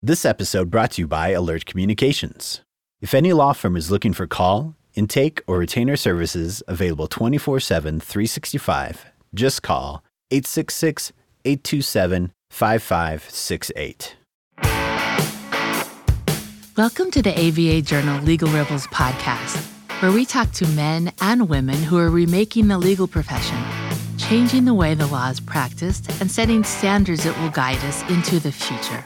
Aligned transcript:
This 0.00 0.24
episode 0.24 0.70
brought 0.70 0.92
to 0.92 1.02
you 1.02 1.08
by 1.08 1.30
Alert 1.30 1.66
Communications. 1.66 2.60
If 3.00 3.14
any 3.14 3.32
law 3.32 3.52
firm 3.52 3.76
is 3.76 3.90
looking 3.90 4.12
for 4.12 4.28
call, 4.28 4.76
intake, 4.94 5.42
or 5.48 5.58
retainer 5.58 5.96
services 5.96 6.62
available 6.68 7.08
24 7.08 7.58
7, 7.58 7.98
365, 7.98 9.06
just 9.34 9.64
call 9.64 10.04
866 10.30 11.12
827 11.44 12.32
5568. 12.48 14.16
Welcome 16.76 17.10
to 17.10 17.20
the 17.20 17.32
ABA 17.32 17.82
Journal 17.82 18.22
Legal 18.22 18.50
Rebels 18.50 18.86
podcast, 18.86 19.56
where 20.00 20.12
we 20.12 20.24
talk 20.24 20.52
to 20.52 20.68
men 20.68 21.10
and 21.20 21.48
women 21.48 21.74
who 21.82 21.98
are 21.98 22.08
remaking 22.08 22.68
the 22.68 22.78
legal 22.78 23.08
profession, 23.08 23.60
changing 24.16 24.64
the 24.64 24.74
way 24.74 24.94
the 24.94 25.08
law 25.08 25.28
is 25.28 25.40
practiced, 25.40 26.08
and 26.20 26.30
setting 26.30 26.62
standards 26.62 27.24
that 27.24 27.36
will 27.40 27.50
guide 27.50 27.78
us 27.78 28.08
into 28.08 28.38
the 28.38 28.52
future. 28.52 29.04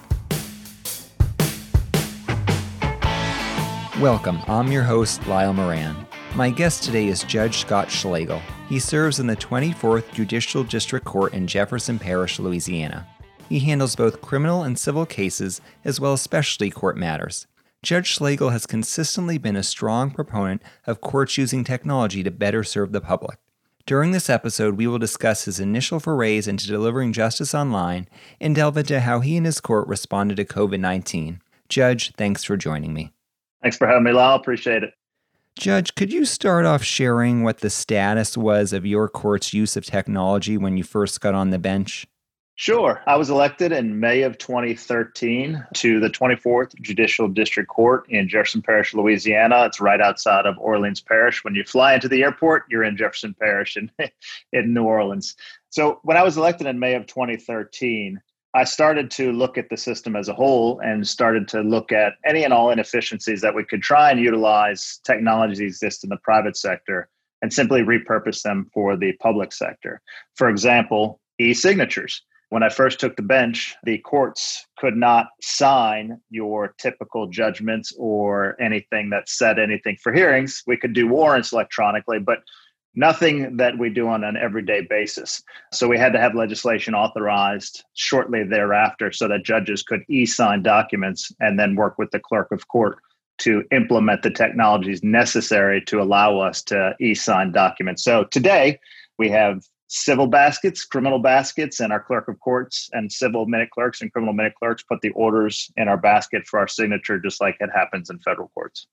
Welcome. 4.01 4.41
I'm 4.49 4.73
your 4.73 4.85
host, 4.85 5.27
Lyle 5.27 5.53
Moran. 5.53 5.95
My 6.35 6.49
guest 6.49 6.83
today 6.83 7.09
is 7.09 7.25
Judge 7.25 7.59
Scott 7.59 7.91
Schlegel. 7.91 8.41
He 8.67 8.79
serves 8.79 9.21
in 9.21 9.27
the 9.27 9.37
24th 9.37 10.11
Judicial 10.15 10.65
District 10.65 11.05
Court 11.05 11.35
in 11.35 11.47
Jefferson 11.47 11.99
Parish, 11.99 12.39
Louisiana. 12.39 13.07
He 13.51 13.61
handles 13.61 13.95
both 13.95 14.23
criminal 14.23 14.63
and 14.63 14.79
civil 14.79 15.05
cases 15.05 15.61
as 15.85 16.01
well 16.01 16.15
as 16.15 16.23
specialty 16.23 16.71
court 16.71 16.97
matters. 16.97 17.47
Judge 17.83 18.07
Schlegel 18.07 18.49
has 18.49 18.65
consistently 18.65 19.37
been 19.37 19.57
a 19.57 19.63
strong 19.63 20.11
proponent 20.11 20.63
of 20.87 21.03
courts 21.03 21.37
using 21.37 21.63
technology 21.63 22.23
to 22.23 22.31
better 22.31 22.65
serve 22.65 22.93
the 22.93 23.03
public. 23.03 23.39
During 23.85 24.13
this 24.13 24.31
episode, 24.31 24.79
we 24.79 24.87
will 24.87 24.99
discuss 24.99 25.45
his 25.45 25.61
initial 25.61 26.01
forays 26.01 26.49
into 26.49 26.67
delivering 26.67 27.13
justice 27.13 27.55
online 27.55 28.09
and 28.41 28.55
delve 28.55 28.79
into 28.79 29.01
how 29.01 29.21
he 29.21 29.37
and 29.37 29.45
his 29.45 29.61
court 29.61 29.87
responded 29.87 30.39
to 30.39 30.47
COVID 30.47 30.81
19. 30.81 31.43
Judge, 31.69 32.15
thanks 32.17 32.43
for 32.43 32.57
joining 32.57 32.95
me. 32.95 33.13
Thanks 33.63 33.77
for 33.77 33.87
having 33.87 34.05
me, 34.05 34.13
Lyle. 34.13 34.37
Appreciate 34.37 34.83
it. 34.83 34.95
Judge, 35.59 35.95
could 35.95 36.13
you 36.13 36.25
start 36.25 36.65
off 36.65 36.83
sharing 36.83 37.43
what 37.43 37.61
the 37.61 37.71
status 37.71 38.37
was 38.37 38.73
of 38.73 38.87
your 38.87 39.09
court's 39.09 39.53
use 39.53 39.77
of 39.77 39.85
technology 39.85 40.57
when 40.57 40.77
you 40.77 40.83
first 40.85 41.21
got 41.21 41.35
on 41.35 41.51
the 41.51 41.59
bench? 41.59 42.07
Sure. 42.55 43.03
I 43.07 43.17
was 43.17 43.31
elected 43.31 43.73
in 43.73 43.99
May 43.99 44.23
of 44.23 44.39
2013 44.39 45.67
to 45.75 46.01
the 46.01 46.09
24th 46.09 46.81
Judicial 46.81 47.27
District 47.27 47.69
Court 47.69 48.05
in 48.11 48.29
Jefferson 48.29 48.63
Parish, 48.63 48.95
Louisiana. 48.95 49.65
It's 49.65 49.81
right 49.81 50.01
outside 50.01 50.47
of 50.47 50.59
Orleans 50.59 51.01
Parish. 51.01 51.45
When 51.45 51.55
you 51.55 51.65
fly 51.65 51.95
into 51.95 52.09
the 52.09 52.23
airport, 52.23 52.65
you're 52.69 52.85
in 52.85 52.97
Jefferson 52.97 53.35
Parish 53.41 53.77
in, 53.77 53.91
in 54.53 54.75
New 54.75 54.85
Orleans. 54.85 55.35
So, 55.71 56.01
when 56.03 56.17
I 56.17 56.23
was 56.23 56.37
elected 56.37 56.67
in 56.67 56.79
May 56.79 56.95
of 56.95 57.07
2013, 57.07 58.21
I 58.55 58.65
started 58.65 59.11
to 59.13 59.33
look 59.33 59.57
at 59.57 59.71
the 59.71 59.79
system 59.79 60.15
as 60.15 60.29
a 60.29 60.35
whole 60.35 60.79
and 60.81 61.07
started 61.09 61.49
to 61.49 61.63
look 61.63 61.91
at 61.91 62.15
any 62.27 62.45
and 62.45 62.53
all 62.53 62.71
inefficiencies 62.71 63.41
that 63.41 63.55
we 63.55 63.65
could 63.65 63.83
try 63.83 64.11
and 64.11 64.21
utilize 64.21 65.01
technologies 65.05 65.59
that 65.59 65.65
exist 65.65 66.05
in 66.05 66.11
the 66.11 66.19
private 66.19 66.57
sector 66.57 67.09
and 67.41 67.53
simply 67.53 67.81
repurpose 67.83 68.43
them 68.43 68.71
for 68.75 68.97
the 68.97 69.13
public 69.15 69.53
sector. 69.53 70.03
For 70.35 70.51
example, 70.51 71.21
e 71.39 71.55
signatures. 71.55 72.23
When 72.51 72.63
I 72.63 72.69
first 72.69 73.01
took 73.01 73.17
the 73.17 73.23
bench, 73.23 73.75
the 73.85 73.97
courts 73.97 74.67
could 74.77 74.97
not 74.97 75.29
sign 75.41 76.21
your 76.29 76.75
typical 76.77 77.27
judgments 77.29 77.95
or 77.97 78.61
anything 78.61 79.09
that 79.09 79.31
said 79.31 79.59
anything 79.59 79.97
for 80.03 80.13
hearings. 80.13 80.63
We 80.67 80.77
could 80.77 80.93
do 80.93 81.09
warrants 81.09 81.53
electronically, 81.53 82.19
but 82.19 82.41
nothing 82.95 83.57
that 83.57 83.79
we 83.79 83.91
do 83.91 84.09
on 84.09 84.25
an 84.25 84.37
everyday 84.37 84.83
basis. 84.83 85.43
So 85.73 85.89
we 85.89 85.99
had 85.99 86.13
to 86.13 86.21
have 86.21 86.35
legislation 86.35 86.95
authorized 86.95 87.85
shortly 87.95 88.45
thereafter 88.45 89.13
so 89.13 89.29
that 89.29 89.45
judges 89.45 89.83
could 89.83 90.03
e 90.09 90.27
sign 90.27 90.63
documents 90.63 91.33
and 91.41 91.59
then 91.59 91.77
work 91.77 91.99
with 91.99 92.11
the 92.11 92.21
clerk 92.21 92.53
of 92.53 92.69
court 92.69 92.99
to 93.39 93.65
implement 93.73 94.23
the 94.23 94.31
technologies 94.31 95.03
necessary 95.03 95.83
to 95.87 96.01
allow 96.01 96.39
us 96.39 96.63
to 96.63 96.95
e 97.01 97.15
sign 97.15 97.53
documents. 97.53 98.05
So 98.05 98.25
today 98.25 98.79
we 99.19 99.31
have 99.31 99.63
civil 99.89 100.27
baskets, 100.27 100.85
criminal 100.85 101.19
baskets, 101.19 101.81
and 101.81 101.93
our 101.93 102.01
clerk 102.01 102.29
of 102.29 102.41
courts 102.41 102.89
and 102.93 103.13
civil 103.13 103.47
minute 103.47 103.71
clerks 103.71 104.01
and 104.01 104.13
criminal 104.13 104.33
minute 104.33 104.55
clerks 104.59 104.83
put 104.83 105.01
the 105.03 105.11
orders 105.11 105.71
in 105.77 105.89
our 105.89 105.99
basket 105.99 106.47
for 106.47 106.59
our 106.59 106.69
signature, 106.69 107.19
just 107.19 107.41
like 107.41 107.57
it 107.61 107.71
happens 107.75 108.09
in 108.09 108.19
federal 108.21 108.49
courts. 108.55 108.87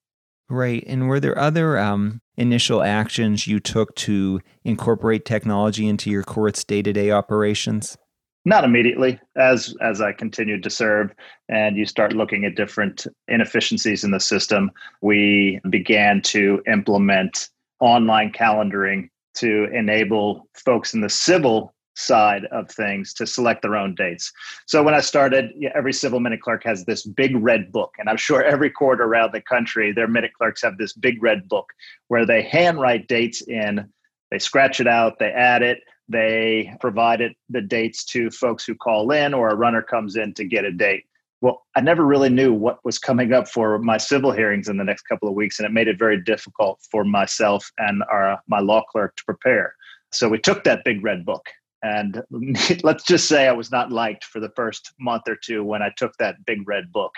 Right. 0.49 0.83
And 0.87 1.07
were 1.07 1.19
there 1.19 1.37
other 1.37 1.77
um, 1.77 2.21
initial 2.35 2.81
actions 2.81 3.45
you 3.45 3.59
took 3.59 3.93
to 3.95 4.41
incorporate 4.63 5.23
technology 5.23 5.87
into 5.87 6.09
your 6.09 6.23
court's 6.23 6.63
day 6.63 6.81
to 6.81 6.91
day 6.91 7.11
operations? 7.11 7.97
Not 8.45 8.63
immediately. 8.63 9.19
As 9.37 9.75
as 9.81 10.01
I 10.01 10.11
continued 10.11 10.63
to 10.63 10.69
serve, 10.69 11.11
and 11.49 11.77
you 11.77 11.85
start 11.85 12.13
looking 12.13 12.45
at 12.45 12.55
different 12.55 13.05
inefficiencies 13.27 14.03
in 14.03 14.11
the 14.11 14.19
system, 14.19 14.71
we 15.01 15.59
began 15.69 16.21
to 16.23 16.63
implement 16.65 17.49
online 17.79 18.31
calendaring 18.31 19.09
to 19.35 19.65
enable 19.73 20.47
folks 20.53 20.93
in 20.93 21.01
the 21.01 21.09
civil 21.09 21.75
side 21.99 22.45
of 22.45 22.69
things 22.71 23.13
to 23.13 23.27
select 23.27 23.61
their 23.61 23.75
own 23.75 23.93
dates. 23.95 24.31
So 24.65 24.81
when 24.81 24.93
I 24.93 25.01
started, 25.01 25.51
every 25.75 25.93
civil 25.93 26.19
minute 26.19 26.41
clerk 26.41 26.63
has 26.63 26.85
this 26.85 27.05
big 27.05 27.35
red 27.35 27.71
book, 27.71 27.93
and 27.99 28.09
I'm 28.09 28.17
sure 28.17 28.43
every 28.43 28.69
court 28.69 29.01
around 29.01 29.33
the 29.33 29.41
country, 29.41 29.91
their 29.91 30.07
minute 30.07 30.31
clerks 30.37 30.61
have 30.61 30.77
this 30.77 30.93
big 30.93 31.21
red 31.21 31.47
book 31.47 31.67
where 32.07 32.25
they 32.25 32.41
handwrite 32.41 33.07
dates 33.07 33.41
in, 33.41 33.87
they 34.31 34.39
scratch 34.39 34.79
it 34.79 34.87
out, 34.87 35.19
they 35.19 35.31
add 35.31 35.61
it, 35.61 35.79
they 36.07 36.73
provide 36.79 37.21
it 37.21 37.35
the 37.49 37.61
dates 37.61 38.03
to 38.05 38.31
folks 38.31 38.65
who 38.65 38.75
call 38.75 39.11
in, 39.11 39.33
or 39.33 39.49
a 39.49 39.55
runner 39.55 39.81
comes 39.81 40.15
in 40.15 40.33
to 40.33 40.45
get 40.45 40.65
a 40.65 40.71
date. 40.71 41.05
Well, 41.41 41.65
I 41.75 41.81
never 41.81 42.05
really 42.05 42.29
knew 42.29 42.53
what 42.53 42.83
was 42.83 42.99
coming 42.99 43.31
up 43.31 43.47
for 43.47 43.79
my 43.79 43.97
civil 43.97 44.31
hearings 44.31 44.67
in 44.67 44.77
the 44.77 44.83
next 44.83 45.03
couple 45.03 45.29
of 45.29 45.35
weeks, 45.35 45.59
and 45.59 45.65
it 45.65 45.71
made 45.71 45.87
it 45.87 45.97
very 45.97 46.21
difficult 46.21 46.79
for 46.91 47.03
myself 47.05 47.71
and 47.77 48.03
our, 48.11 48.39
my 48.47 48.59
law 48.59 48.83
clerk 48.91 49.15
to 49.17 49.23
prepare. 49.23 49.75
So 50.11 50.27
we 50.27 50.39
took 50.39 50.63
that 50.63 50.83
big 50.83 51.03
red 51.03 51.23
book 51.23 51.45
and 51.83 52.21
let's 52.83 53.03
just 53.03 53.27
say 53.27 53.47
I 53.47 53.53
was 53.53 53.71
not 53.71 53.91
liked 53.91 54.25
for 54.25 54.39
the 54.39 54.51
first 54.55 54.93
month 54.99 55.23
or 55.27 55.35
two 55.35 55.63
when 55.63 55.81
I 55.81 55.91
took 55.97 56.15
that 56.17 56.45
big 56.45 56.67
red 56.67 56.91
book. 56.91 57.13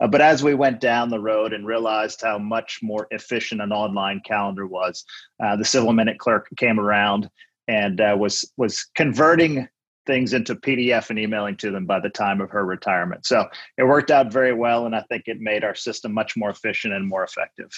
Uh, 0.00 0.08
but 0.08 0.20
as 0.20 0.42
we 0.42 0.54
went 0.54 0.80
down 0.80 1.10
the 1.10 1.20
road 1.20 1.52
and 1.52 1.66
realized 1.66 2.20
how 2.22 2.38
much 2.38 2.80
more 2.82 3.06
efficient 3.10 3.60
an 3.60 3.72
online 3.72 4.20
calendar 4.24 4.66
was, 4.66 5.04
uh, 5.42 5.56
the 5.56 5.64
civil 5.64 5.92
minute 5.92 6.18
clerk 6.18 6.48
came 6.56 6.80
around 6.80 7.30
and 7.68 8.00
uh, 8.00 8.16
was 8.18 8.50
was 8.56 8.86
converting 8.94 9.68
things 10.04 10.32
into 10.32 10.56
PDF 10.56 11.10
and 11.10 11.18
emailing 11.18 11.56
to 11.56 11.70
them 11.70 11.86
by 11.86 12.00
the 12.00 12.10
time 12.10 12.40
of 12.40 12.50
her 12.50 12.64
retirement. 12.64 13.24
So 13.24 13.46
it 13.78 13.84
worked 13.84 14.10
out 14.10 14.32
very 14.32 14.52
well, 14.52 14.86
and 14.86 14.96
I 14.96 15.02
think 15.02 15.24
it 15.26 15.40
made 15.40 15.62
our 15.62 15.76
system 15.76 16.12
much 16.12 16.36
more 16.36 16.50
efficient 16.50 16.92
and 16.92 17.08
more 17.08 17.22
effective. 17.22 17.70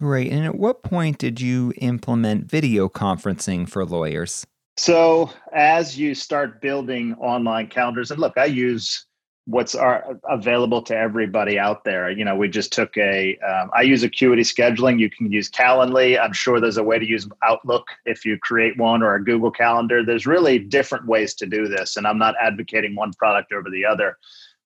Right. 0.00 0.30
And 0.30 0.46
at 0.46 0.54
what 0.54 0.82
point 0.82 1.18
did 1.18 1.40
you 1.40 1.72
implement 1.78 2.46
video 2.46 2.88
conferencing 2.88 3.68
for 3.68 3.84
lawyers? 3.84 4.46
So 4.78 5.28
as 5.52 5.98
you 5.98 6.14
start 6.14 6.60
building 6.60 7.14
online 7.14 7.66
calendars, 7.66 8.12
and 8.12 8.20
look, 8.20 8.38
I 8.38 8.44
use 8.44 9.06
what's 9.46 9.74
are 9.74 10.20
available 10.30 10.82
to 10.82 10.96
everybody 10.96 11.58
out 11.58 11.82
there. 11.82 12.10
You 12.12 12.24
know, 12.24 12.36
we 12.36 12.48
just 12.48 12.72
took 12.72 12.96
a. 12.96 13.36
Um, 13.38 13.70
I 13.74 13.82
use 13.82 14.04
Acuity 14.04 14.42
scheduling. 14.42 15.00
You 15.00 15.10
can 15.10 15.32
use 15.32 15.50
Calendly. 15.50 16.16
I'm 16.16 16.32
sure 16.32 16.60
there's 16.60 16.76
a 16.76 16.84
way 16.84 16.96
to 16.96 17.04
use 17.04 17.28
Outlook 17.42 17.88
if 18.06 18.24
you 18.24 18.38
create 18.38 18.78
one 18.78 19.02
or 19.02 19.16
a 19.16 19.24
Google 19.24 19.50
Calendar. 19.50 20.04
There's 20.04 20.28
really 20.28 20.60
different 20.60 21.06
ways 21.06 21.34
to 21.34 21.46
do 21.46 21.66
this, 21.66 21.96
and 21.96 22.06
I'm 22.06 22.18
not 22.18 22.36
advocating 22.40 22.94
one 22.94 23.12
product 23.14 23.52
over 23.52 23.70
the 23.70 23.84
other. 23.84 24.16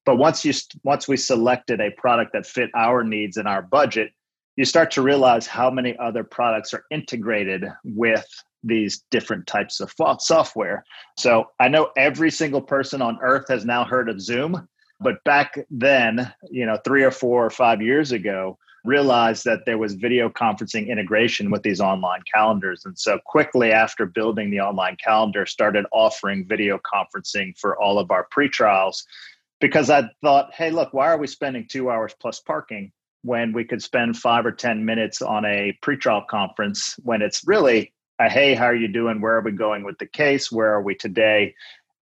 But 0.04 0.16
once 0.16 0.44
you 0.44 0.52
once 0.84 1.08
we 1.08 1.16
selected 1.16 1.80
a 1.80 1.90
product 1.92 2.34
that 2.34 2.44
fit 2.44 2.68
our 2.74 3.02
needs 3.02 3.38
and 3.38 3.48
our 3.48 3.62
budget, 3.62 4.12
you 4.56 4.64
start 4.64 4.90
to 4.92 5.02
realize 5.02 5.46
how 5.46 5.70
many 5.70 5.96
other 5.98 6.24
products 6.24 6.74
are 6.74 6.84
integrated 6.90 7.64
with 7.84 8.26
these 8.62 9.04
different 9.10 9.46
types 9.46 9.80
of 9.80 9.92
software. 10.20 10.84
So 11.18 11.50
I 11.58 11.68
know 11.68 11.90
every 11.96 12.30
single 12.30 12.60
person 12.60 13.02
on 13.02 13.18
earth 13.22 13.46
has 13.48 13.64
now 13.64 13.84
heard 13.84 14.08
of 14.08 14.20
Zoom, 14.20 14.68
but 15.00 15.22
back 15.24 15.58
then, 15.70 16.32
you 16.50 16.66
know, 16.66 16.78
three 16.84 17.02
or 17.02 17.10
four 17.10 17.44
or 17.44 17.50
five 17.50 17.82
years 17.82 18.12
ago, 18.12 18.58
realized 18.84 19.44
that 19.44 19.64
there 19.64 19.78
was 19.78 19.94
video 19.94 20.28
conferencing 20.28 20.88
integration 20.88 21.50
with 21.50 21.62
these 21.62 21.80
online 21.80 22.22
calendars. 22.32 22.84
And 22.84 22.98
so 22.98 23.18
quickly 23.24 23.70
after 23.72 24.06
building 24.06 24.50
the 24.50 24.60
online 24.60 24.96
calendar, 24.96 25.46
started 25.46 25.86
offering 25.92 26.46
video 26.46 26.80
conferencing 26.92 27.56
for 27.58 27.80
all 27.80 27.98
of 27.98 28.10
our 28.10 28.26
pre-trials 28.30 29.04
because 29.60 29.88
I 29.88 30.10
thought, 30.22 30.52
hey, 30.52 30.70
look, 30.70 30.92
why 30.92 31.08
are 31.08 31.18
we 31.18 31.28
spending 31.28 31.66
two 31.68 31.90
hours 31.90 32.14
plus 32.20 32.40
parking 32.40 32.90
when 33.22 33.52
we 33.52 33.64
could 33.64 33.82
spend 33.82 34.16
five 34.16 34.44
or 34.44 34.52
10 34.52 34.84
minutes 34.84 35.22
on 35.22 35.44
a 35.44 35.76
pretrial 35.82 36.26
conference 36.26 36.96
when 37.02 37.22
it's 37.22 37.46
really 37.46 37.92
a 38.18 38.28
hey, 38.28 38.54
how 38.54 38.64
are 38.66 38.74
you 38.74 38.88
doing? 38.88 39.20
Where 39.20 39.36
are 39.36 39.42
we 39.42 39.52
going 39.52 39.84
with 39.84 39.98
the 39.98 40.06
case? 40.06 40.52
Where 40.52 40.72
are 40.72 40.82
we 40.82 40.94
today? 40.94 41.54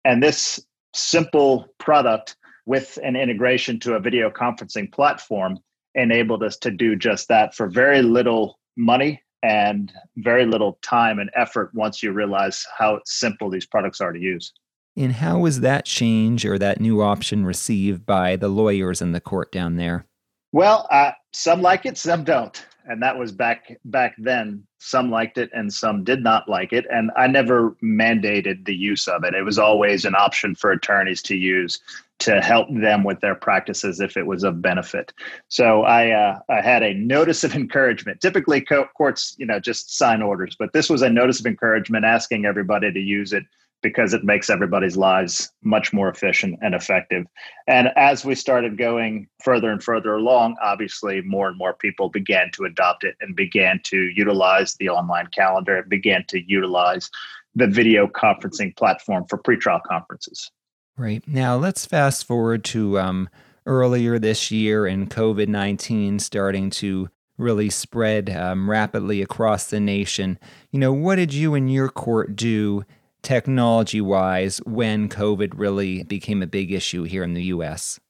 And 0.05 0.23
this 0.23 0.61
simple 0.95 1.67
product 1.79 2.37
with 2.67 2.99
an 3.03 3.17
integration 3.17 3.79
to 3.81 3.95
a 3.95 4.01
video 4.01 4.31
conferencing 4.31 4.93
platform 4.93 5.59
enabled 5.95 6.43
us 6.43 6.57
to 6.59 6.71
do 6.71 6.97
just 6.97 7.29
that 7.29 7.55
for 7.55 7.69
very 7.69 8.03
little 8.03 8.59
money 8.77 9.23
and 9.43 9.93
very 10.19 10.45
little 10.45 10.79
time 10.83 11.19
and 11.19 11.31
effort 11.35 11.71
once 11.75 12.03
you 12.03 12.13
realize 12.13 12.65
how 12.77 13.01
simple 13.07 13.51
these 13.51 13.67
products 13.67 14.01
are 14.01 14.13
to 14.13 14.21
use. 14.21 14.53
And 14.97 15.13
how 15.13 15.39
was 15.39 15.61
that 15.61 15.85
change 15.87 16.45
or 16.45 16.59
that 16.59 16.81
new 16.81 17.01
option 17.01 17.47
received 17.47 18.05
by 18.05 18.37
the 18.37 18.49
lawyers 18.49 19.01
in 19.01 19.13
the 19.13 19.21
court 19.21 19.51
down 19.51 19.77
there? 19.77 20.07
Well, 20.53 20.89
uh, 20.91 21.13
some 21.33 21.63
like 21.63 21.87
it, 21.87 21.97
some 21.97 22.25
don't, 22.25 22.65
and 22.87 23.03
that 23.03 23.19
was 23.19 23.31
back 23.31 23.79
back 23.85 24.15
then. 24.19 24.65
Some 24.79 25.11
liked 25.11 25.39
it, 25.39 25.51
and 25.55 25.73
some 25.73 26.05
did 26.05 26.23
not 26.23 26.49
like 26.49 26.73
it. 26.73 26.87
And 26.91 27.11
I 27.17 27.27
never 27.27 27.77
mandated 27.83 28.65
the 28.65 28.75
use 28.75 29.07
of 29.07 29.25
it. 29.25 29.35
It 29.35 29.43
was 29.45 29.59
always 29.59 30.05
an 30.05 30.15
option 30.15 30.55
for 30.55 30.73
attorneys 30.73 31.23
to 31.23 31.37
use 31.37 31.81
to 32.21 32.41
help 32.41 32.69
them 32.71 33.03
with 33.05 33.21
their 33.21 33.35
practices 33.35 34.01
if 34.01 34.17
it 34.17 34.27
was 34.27 34.43
of 34.43 34.61
benefit. 34.61 35.13
So 35.49 35.83
I 35.83 36.11
uh, 36.11 36.39
I 36.49 36.61
had 36.63 36.83
a 36.83 36.95
notice 36.95 37.45
of 37.45 37.55
encouragement. 37.55 38.21
Typically, 38.21 38.61
co- 38.61 38.89
courts 38.97 39.37
you 39.39 39.47
know 39.47 39.61
just 39.61 39.97
sign 39.97 40.21
orders, 40.23 40.57
but 40.59 40.73
this 40.73 40.91
was 40.91 41.03
a 41.03 41.11
notice 41.11 41.39
of 41.39 41.47
encouragement 41.47 42.05
asking 42.05 42.45
everybody 42.45 42.93
to 42.93 43.01
use 43.01 43.33
it 43.33 43.45
because 43.83 44.13
it 44.13 44.25
makes 44.25 44.51
everybody's 44.51 44.97
lives 44.97 45.51
much 45.63 45.93
more 45.93 46.09
efficient 46.09 46.59
and 46.63 46.75
effective. 46.75 47.27
And 47.67 47.89
as 47.97 48.25
we 48.25 48.35
started 48.35 48.77
going 48.77 49.29
further 49.43 49.71
and 49.71 49.83
further 49.83 50.15
along, 50.15 50.57
obviously 50.63 51.23
more 51.23 51.49
and 51.49 51.59
more 51.59 51.75
people 51.75 52.09
began 52.09 52.51
to 52.53 52.65
adopt 52.65 53.05
it 53.05 53.17
and 53.21 53.35
began 53.35 53.81
to 53.85 53.97
utilize 54.15 54.75
the 54.75 54.89
online 54.89 55.29
calendar 55.29 55.79
and 55.79 55.89
began 55.89 56.25
to 56.29 56.41
utilize 56.47 57.11
the 57.55 57.67
video 57.67 58.07
conferencing 58.07 58.77
platform 58.77 59.25
for 59.29 59.39
pretrial 59.39 59.83
conferences. 59.83 60.51
Right. 60.97 61.27
Now 61.27 61.57
let's 61.57 61.87
fast 61.87 62.27
forward 62.27 62.65
to 62.65 62.99
um, 62.99 63.29
earlier 63.67 64.19
this 64.19 64.51
year 64.51 64.87
and 64.87 65.11
COVID 65.11 65.49
19 65.49 66.19
starting 66.19 66.71
to 66.71 67.09
really 67.39 67.71
spread 67.71 68.29
um, 68.29 68.69
rapidly 68.69 69.23
across 69.23 69.65
the 69.65 69.81
nation. 69.81 70.39
You 70.71 70.79
know, 70.79 70.93
what 70.93 71.17
did 71.17 71.33
you 71.33 71.55
and 71.55 71.73
your 71.73 71.89
court 71.89 72.37
do 72.37 72.85
technology 73.23 74.01
wise 74.01 74.59
when 74.67 75.09
COVID 75.09 75.53
really 75.55 76.03
became 76.05 76.43
a 76.43 76.47
big 76.47 76.73
issue 76.73 77.05
here 77.05 77.23
in 77.23 77.35
the 77.35 77.45
US? 77.45 78.01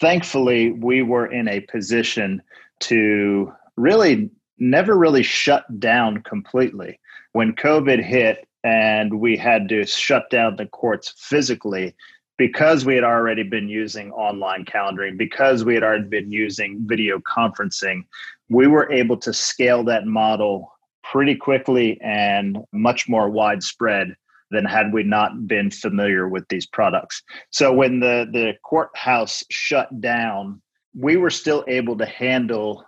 Thankfully, 0.00 0.72
we 0.72 1.02
were 1.02 1.26
in 1.26 1.48
a 1.48 1.60
position 1.60 2.42
to 2.80 3.52
really 3.76 4.30
never 4.58 4.96
really 4.96 5.22
shut 5.22 5.64
down 5.80 6.22
completely. 6.22 6.98
When 7.32 7.54
COVID 7.54 8.02
hit 8.02 8.46
and 8.64 9.20
we 9.20 9.36
had 9.36 9.68
to 9.68 9.86
shut 9.86 10.28
down 10.30 10.56
the 10.56 10.66
courts 10.66 11.14
physically, 11.18 11.94
because 12.38 12.84
we 12.84 12.94
had 12.94 13.04
already 13.04 13.42
been 13.42 13.68
using 13.68 14.10
online 14.12 14.64
calendaring, 14.64 15.16
because 15.16 15.64
we 15.64 15.74
had 15.74 15.82
already 15.82 16.08
been 16.08 16.30
using 16.30 16.82
video 16.86 17.18
conferencing, 17.20 18.02
we 18.48 18.66
were 18.66 18.90
able 18.92 19.16
to 19.18 19.32
scale 19.32 19.82
that 19.84 20.06
model 20.06 20.72
pretty 21.02 21.34
quickly 21.34 21.98
and 22.02 22.58
much 22.72 23.08
more 23.08 23.30
widespread 23.30 24.14
than 24.50 24.64
had 24.64 24.92
we 24.92 25.02
not 25.02 25.46
been 25.46 25.70
familiar 25.70 26.28
with 26.28 26.46
these 26.48 26.66
products. 26.66 27.22
So 27.50 27.72
when 27.72 28.00
the, 28.00 28.26
the 28.32 28.52
courthouse 28.64 29.42
shut 29.50 30.00
down, 30.00 30.62
we 30.94 31.16
were 31.16 31.30
still 31.30 31.64
able 31.68 31.98
to 31.98 32.06
handle 32.06 32.84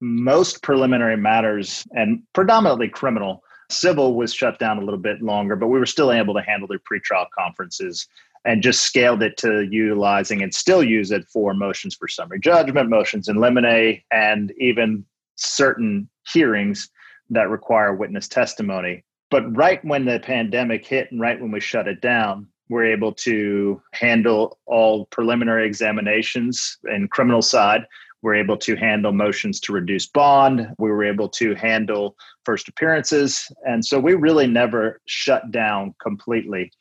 most 0.00 0.62
preliminary 0.62 1.16
matters 1.16 1.86
and 1.92 2.22
predominantly 2.34 2.88
criminal. 2.88 3.42
Civil 3.70 4.14
was 4.14 4.32
shut 4.32 4.58
down 4.58 4.78
a 4.78 4.84
little 4.84 5.00
bit 5.00 5.20
longer, 5.22 5.56
but 5.56 5.68
we 5.68 5.78
were 5.78 5.86
still 5.86 6.12
able 6.12 6.34
to 6.34 6.42
handle 6.42 6.68
their 6.68 6.78
pretrial 6.78 7.26
conferences 7.36 8.06
and 8.44 8.62
just 8.62 8.82
scaled 8.82 9.22
it 9.22 9.36
to 9.38 9.66
utilizing 9.70 10.42
and 10.42 10.54
still 10.54 10.82
use 10.82 11.10
it 11.10 11.26
for 11.28 11.52
motions 11.52 11.94
for 11.94 12.08
summary 12.08 12.40
judgment, 12.40 12.88
motions 12.88 13.28
in 13.28 13.36
limine, 13.36 14.00
and 14.10 14.52
even 14.58 15.04
certain 15.36 16.08
hearings 16.32 16.88
that 17.30 17.50
require 17.50 17.94
witness 17.94 18.28
testimony. 18.28 19.04
But 19.30 19.56
right 19.56 19.84
when 19.84 20.04
the 20.04 20.20
pandemic 20.20 20.86
hit 20.86 21.10
and 21.12 21.20
right 21.20 21.40
when 21.40 21.50
we 21.50 21.60
shut 21.60 21.88
it 21.88 22.00
down, 22.00 22.48
we're 22.68 22.86
able 22.86 23.12
to 23.12 23.82
handle 23.92 24.58
all 24.66 25.06
preliminary 25.06 25.66
examinations 25.66 26.78
and 26.84 27.10
criminal 27.10 27.42
side. 27.42 27.86
We're 28.22 28.34
able 28.34 28.56
to 28.58 28.74
handle 28.74 29.12
motions 29.12 29.60
to 29.60 29.72
reduce 29.72 30.06
bond. 30.06 30.68
We 30.78 30.90
were 30.90 31.04
able 31.04 31.28
to 31.30 31.54
handle 31.54 32.16
first 32.44 32.68
appearances. 32.68 33.50
And 33.66 33.84
so 33.84 34.00
we 34.00 34.14
really 34.14 34.46
never 34.46 35.00
shut 35.06 35.50
down 35.50 35.94
completely. 36.02 36.72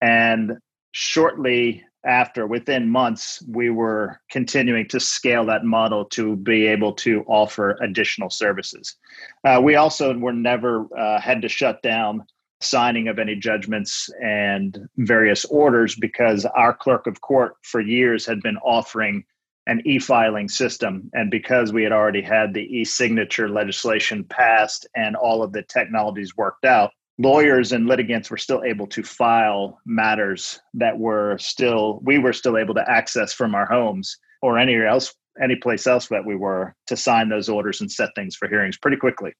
And 0.00 0.58
shortly 0.92 1.84
after, 2.06 2.46
within 2.46 2.88
months, 2.88 3.42
we 3.48 3.70
were 3.70 4.20
continuing 4.30 4.88
to 4.88 5.00
scale 5.00 5.44
that 5.46 5.64
model 5.64 6.04
to 6.06 6.36
be 6.36 6.66
able 6.66 6.92
to 6.94 7.24
offer 7.26 7.76
additional 7.82 8.30
services. 8.30 8.96
Uh, 9.44 9.60
we 9.62 9.74
also 9.76 10.16
were 10.16 10.32
never 10.32 10.86
uh, 10.96 11.20
had 11.20 11.42
to 11.42 11.48
shut 11.48 11.82
down 11.82 12.24
signing 12.60 13.08
of 13.08 13.18
any 13.18 13.36
judgments 13.36 14.08
and 14.22 14.78
various 14.96 15.44
orders 15.46 15.94
because 15.94 16.44
our 16.46 16.74
clerk 16.74 17.06
of 17.06 17.20
court 17.20 17.54
for 17.62 17.80
years 17.80 18.24
had 18.24 18.40
been 18.40 18.56
offering 18.58 19.24
an 19.66 19.82
e-filing 19.84 20.48
system 20.48 21.10
and 21.12 21.30
because 21.30 21.72
we 21.72 21.82
had 21.82 21.92
already 21.92 22.22
had 22.22 22.54
the 22.54 22.78
e-signature 22.78 23.48
legislation 23.48 24.24
passed 24.24 24.86
and 24.94 25.16
all 25.16 25.42
of 25.42 25.52
the 25.52 25.62
technologies 25.62 26.36
worked 26.36 26.64
out 26.64 26.92
lawyers 27.18 27.72
and 27.72 27.86
litigants 27.86 28.30
were 28.30 28.36
still 28.36 28.62
able 28.64 28.86
to 28.88 29.02
file 29.02 29.80
matters 29.86 30.60
that 30.74 30.98
were 30.98 31.38
still 31.38 32.00
we 32.02 32.18
were 32.18 32.32
still 32.32 32.58
able 32.58 32.74
to 32.74 32.90
access 32.90 33.32
from 33.32 33.54
our 33.54 33.66
homes 33.66 34.18
or 34.42 34.58
anywhere 34.58 34.86
else 34.86 35.14
any 35.42 35.56
place 35.56 35.86
else 35.86 36.08
that 36.08 36.24
we 36.24 36.34
were 36.34 36.74
to 36.86 36.96
sign 36.96 37.28
those 37.28 37.48
orders 37.48 37.80
and 37.80 37.90
set 37.90 38.10
things 38.14 38.34
for 38.34 38.48
hearings 38.48 38.78
pretty 38.78 38.96
quickly. 38.96 39.32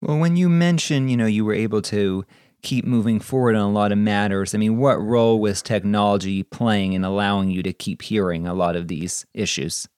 Well 0.00 0.18
when 0.18 0.36
you 0.36 0.48
mentioned 0.48 1.10
you 1.10 1.16
know 1.16 1.26
you 1.26 1.44
were 1.44 1.54
able 1.54 1.82
to 1.82 2.24
keep 2.62 2.84
moving 2.84 3.20
forward 3.20 3.56
on 3.56 3.68
a 3.68 3.72
lot 3.72 3.92
of 3.92 3.98
matters 3.98 4.54
i 4.54 4.58
mean 4.58 4.78
what 4.78 4.94
role 4.94 5.38
was 5.38 5.60
technology 5.60 6.42
playing 6.42 6.94
in 6.94 7.04
allowing 7.04 7.50
you 7.50 7.62
to 7.62 7.74
keep 7.74 8.00
hearing 8.00 8.46
a 8.46 8.54
lot 8.54 8.76
of 8.76 8.88
these 8.88 9.26
issues? 9.34 9.88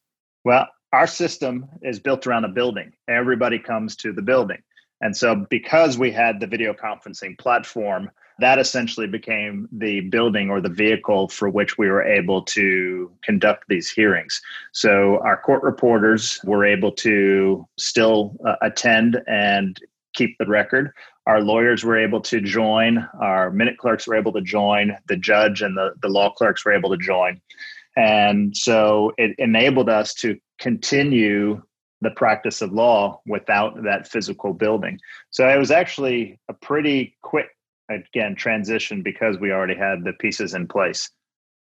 Well 0.45 0.69
our 0.93 1.07
system 1.07 1.67
is 1.83 1.99
built 1.99 2.27
around 2.27 2.45
a 2.45 2.49
building. 2.49 2.93
Everybody 3.07 3.59
comes 3.59 3.97
to 3.97 4.13
the 4.13 4.23
building 4.23 4.63
and 5.01 5.17
so, 5.17 5.47
because 5.51 5.99
we 5.99 6.11
had 6.11 6.41
the 6.41 6.47
video 6.47 6.73
conferencing 6.73 7.39
platform, 7.39 8.11
that 8.39 8.59
essentially 8.59 9.07
became 9.07 9.69
the 9.73 10.01
building 10.01 10.51
or 10.51 10.61
the 10.61 10.69
vehicle 10.69 11.29
for 11.29 11.49
which 11.49 11.79
we 11.79 11.89
were 11.89 12.03
able 12.03 12.43
to 12.43 13.11
conduct 13.23 13.65
these 13.69 13.91
hearings. 13.91 14.41
So, 14.73 15.19
our 15.23 15.37
court 15.37 15.63
reporters 15.63 16.41
were 16.45 16.65
able 16.65 16.93
to 16.93 17.67
still 17.79 18.37
uh, 18.47 18.57
attend 18.63 19.21
and 19.27 19.79
keep 20.15 20.37
the 20.39 20.47
record. 20.47 20.93
Our 21.27 21.41
lawyers 21.41 21.85
were 21.85 21.99
able 21.99 22.21
to 22.23 22.41
join, 22.41 23.07
our 23.21 23.51
minute 23.51 23.79
clerks 23.79 24.07
were 24.07 24.15
able 24.15 24.33
to 24.33 24.41
join, 24.41 24.97
the 25.09 25.17
judge 25.17 25.61
and 25.61 25.77
the, 25.77 25.95
the 26.01 26.09
law 26.09 26.31
clerks 26.31 26.65
were 26.65 26.73
able 26.73 26.91
to 26.91 26.97
join. 26.97 27.41
And 27.97 28.57
so 28.57 29.13
it 29.19 29.35
enabled 29.39 29.89
us 29.89 30.15
to 30.15 30.39
continue 30.59 31.63
the 32.01 32.11
practice 32.11 32.63
of 32.63 32.73
law 32.73 33.21
without 33.27 33.83
that 33.85 34.07
physical 34.07 34.53
building. 34.53 34.99
So 35.31 35.49
it 35.49 35.59
was 35.59 35.71
actually 35.71 36.39
a 36.49 36.53
pretty 36.53 37.17
quick, 37.23 37.49
again, 37.91 38.35
transition 38.35 39.03
because 39.03 39.39
we 39.39 39.53
already 39.53 39.75
had 39.77 40.05
the 40.05 40.13
pieces 40.13 40.55
in 40.55 40.69
place. 40.69 41.11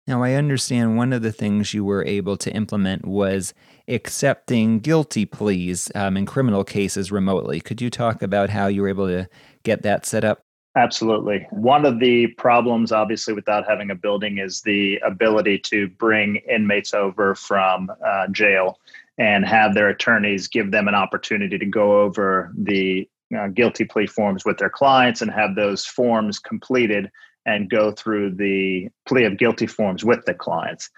Now, 0.07 0.23
I 0.23 0.35
understand 0.35 0.99
one 0.99 1.15
of 1.15 1.23
the 1.23 1.33
things 1.33 1.73
you 1.73 1.83
were 1.83 2.05
able 2.05 2.37
to 2.37 2.53
implement 2.53 3.07
was 3.07 3.55
accepting 3.89 4.81
guilty 4.81 5.25
pleas 5.25 5.91
um, 5.95 6.19
in 6.19 6.27
criminal 6.27 6.63
cases 6.63 7.11
remotely. 7.11 7.61
Could 7.61 7.81
you 7.81 7.89
talk 7.89 8.21
about 8.21 8.51
how 8.51 8.67
you 8.67 8.83
were 8.83 8.89
able 8.89 9.07
to 9.07 9.29
get 9.63 9.83
that 9.83 10.05
set 10.05 10.25
up? 10.25 10.43
Absolutely. 10.77 11.47
One 11.51 11.87
of 11.87 12.01
the 12.01 12.27
problems, 12.29 12.91
obviously, 12.91 13.33
without 13.33 13.69
having 13.69 13.91
a 13.91 13.95
building 13.95 14.39
is 14.39 14.61
the 14.63 14.99
ability 15.07 15.59
to 15.61 15.89
bring 15.89 16.37
inmates 16.51 16.93
over 16.93 17.37
from 17.37 17.93
uh, 18.05 18.27
jail 18.29 18.81
and 19.17 19.47
have 19.47 19.75
their 19.75 19.89
attorneys 19.89 20.49
give 20.49 20.73
them 20.73 20.89
an 20.89 20.95
opportunity 20.97 21.59
to 21.59 21.67
go 21.67 22.01
over 22.01 22.53
the 22.59 23.09
uh, 23.39 23.47
guilty 23.49 23.85
plea 23.85 24.07
forms 24.07 24.45
with 24.45 24.59
their 24.59 24.71
clients 24.71 25.23
and 25.23 25.31
have 25.31 25.55
those 25.55 25.87
forms 25.87 26.41
completed 26.41 27.09
and 27.47 27.71
go 27.71 27.93
through 27.93 28.35
the 28.35 28.89
plea 29.07 29.25
of 29.25 29.39
guilty 29.39 29.67
forms 29.67 30.05
with 30.05 30.25
the 30.25 30.35
clients. 30.35 30.91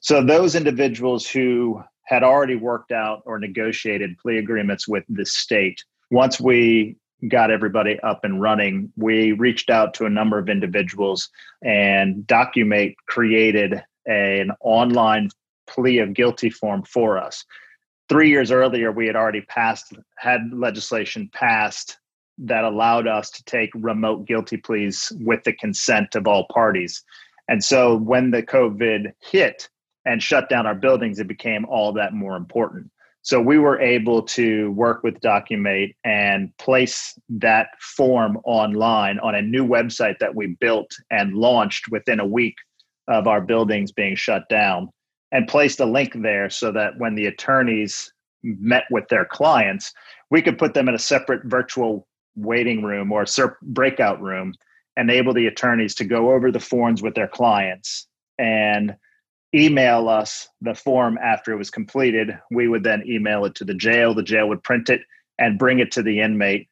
So, 0.00 0.22
those 0.22 0.54
individuals 0.54 1.26
who 1.26 1.82
had 2.04 2.22
already 2.22 2.56
worked 2.56 2.92
out 2.92 3.22
or 3.24 3.38
negotiated 3.38 4.18
plea 4.18 4.36
agreements 4.36 4.86
with 4.86 5.04
the 5.08 5.24
state, 5.24 5.82
once 6.10 6.38
we 6.38 6.96
got 7.28 7.50
everybody 7.50 7.98
up 8.00 8.24
and 8.24 8.40
running, 8.40 8.92
we 8.96 9.32
reached 9.32 9.70
out 9.70 9.94
to 9.94 10.06
a 10.06 10.10
number 10.10 10.38
of 10.38 10.48
individuals 10.48 11.28
and 11.64 12.26
Documate 12.26 12.96
created 13.06 13.82
an 14.06 14.50
online 14.60 15.30
plea 15.66 15.98
of 15.98 16.14
guilty 16.14 16.50
form 16.50 16.82
for 16.82 17.18
us. 17.18 17.44
Three 18.08 18.28
years 18.28 18.50
earlier, 18.50 18.90
we 18.90 19.06
had 19.06 19.16
already 19.16 19.42
passed, 19.42 19.92
had 20.16 20.40
legislation 20.52 21.30
passed 21.32 21.98
that 22.38 22.64
allowed 22.64 23.06
us 23.06 23.30
to 23.30 23.44
take 23.44 23.70
remote 23.74 24.26
guilty 24.26 24.56
pleas 24.56 25.12
with 25.20 25.44
the 25.44 25.52
consent 25.52 26.14
of 26.14 26.26
all 26.26 26.46
parties. 26.52 27.02
And 27.48 27.62
so 27.62 27.96
when 27.96 28.30
the 28.30 28.42
COVID 28.42 29.12
hit 29.20 29.68
and 30.04 30.22
shut 30.22 30.48
down 30.48 30.66
our 30.66 30.74
buildings, 30.74 31.20
it 31.20 31.28
became 31.28 31.64
all 31.66 31.92
that 31.92 32.12
more 32.12 32.36
important. 32.36 32.90
So 33.22 33.40
we 33.40 33.58
were 33.58 33.80
able 33.80 34.22
to 34.22 34.72
work 34.72 35.04
with 35.04 35.20
Documate 35.20 35.96
and 36.04 36.54
place 36.58 37.16
that 37.28 37.68
form 37.80 38.38
online 38.44 39.20
on 39.20 39.36
a 39.36 39.42
new 39.42 39.66
website 39.66 40.18
that 40.18 40.34
we 40.34 40.56
built 40.60 40.90
and 41.10 41.34
launched 41.34 41.88
within 41.90 42.18
a 42.18 42.26
week 42.26 42.56
of 43.06 43.28
our 43.28 43.40
buildings 43.40 43.92
being 43.92 44.16
shut 44.16 44.48
down 44.48 44.88
and 45.30 45.46
placed 45.46 45.78
a 45.78 45.84
link 45.84 46.14
there 46.20 46.50
so 46.50 46.72
that 46.72 46.98
when 46.98 47.14
the 47.14 47.26
attorneys 47.26 48.12
met 48.42 48.84
with 48.90 49.06
their 49.08 49.24
clients, 49.24 49.92
we 50.30 50.42
could 50.42 50.58
put 50.58 50.74
them 50.74 50.88
in 50.88 50.94
a 50.94 50.98
separate 50.98 51.44
virtual 51.44 52.08
waiting 52.34 52.82
room 52.82 53.12
or 53.12 53.24
breakout 53.62 54.20
room, 54.20 54.52
enable 54.96 55.32
the 55.32 55.46
attorneys 55.46 55.94
to 55.94 56.04
go 56.04 56.32
over 56.32 56.50
the 56.50 56.58
forms 56.60 57.02
with 57.02 57.14
their 57.14 57.28
clients 57.28 58.08
and 58.38 58.96
email 59.54 60.08
us 60.08 60.48
the 60.60 60.74
form 60.74 61.18
after 61.22 61.52
it 61.52 61.56
was 61.56 61.70
completed. 61.70 62.38
We 62.50 62.68
would 62.68 62.84
then 62.84 63.04
email 63.06 63.44
it 63.44 63.54
to 63.56 63.64
the 63.64 63.74
jail. 63.74 64.14
The 64.14 64.22
jail 64.22 64.48
would 64.48 64.62
print 64.62 64.88
it 64.88 65.02
and 65.38 65.58
bring 65.58 65.78
it 65.78 65.92
to 65.92 66.02
the 66.02 66.20
inmate, 66.20 66.68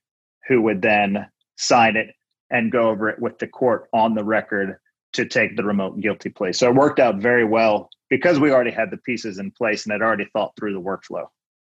who 0.48 0.62
would 0.62 0.82
then 0.82 1.26
sign 1.56 1.96
it 1.96 2.14
and 2.50 2.72
go 2.72 2.88
over 2.88 3.08
it 3.08 3.20
with 3.20 3.38
the 3.38 3.46
court 3.46 3.88
on 3.92 4.14
the 4.14 4.24
record 4.24 4.76
to 5.12 5.26
take 5.26 5.56
the 5.56 5.64
remote 5.64 6.00
guilty 6.00 6.30
plea. 6.30 6.52
So 6.52 6.68
it 6.68 6.74
worked 6.74 7.00
out 7.00 7.16
very 7.16 7.44
well 7.44 7.90
because 8.08 8.38
we 8.38 8.50
already 8.50 8.70
had 8.70 8.90
the 8.90 8.96
pieces 8.98 9.38
in 9.38 9.50
place 9.50 9.84
and 9.84 9.92
had 9.92 10.02
already 10.02 10.28
thought 10.32 10.52
through 10.56 10.72
the 10.72 10.80
workflow. 10.80 11.26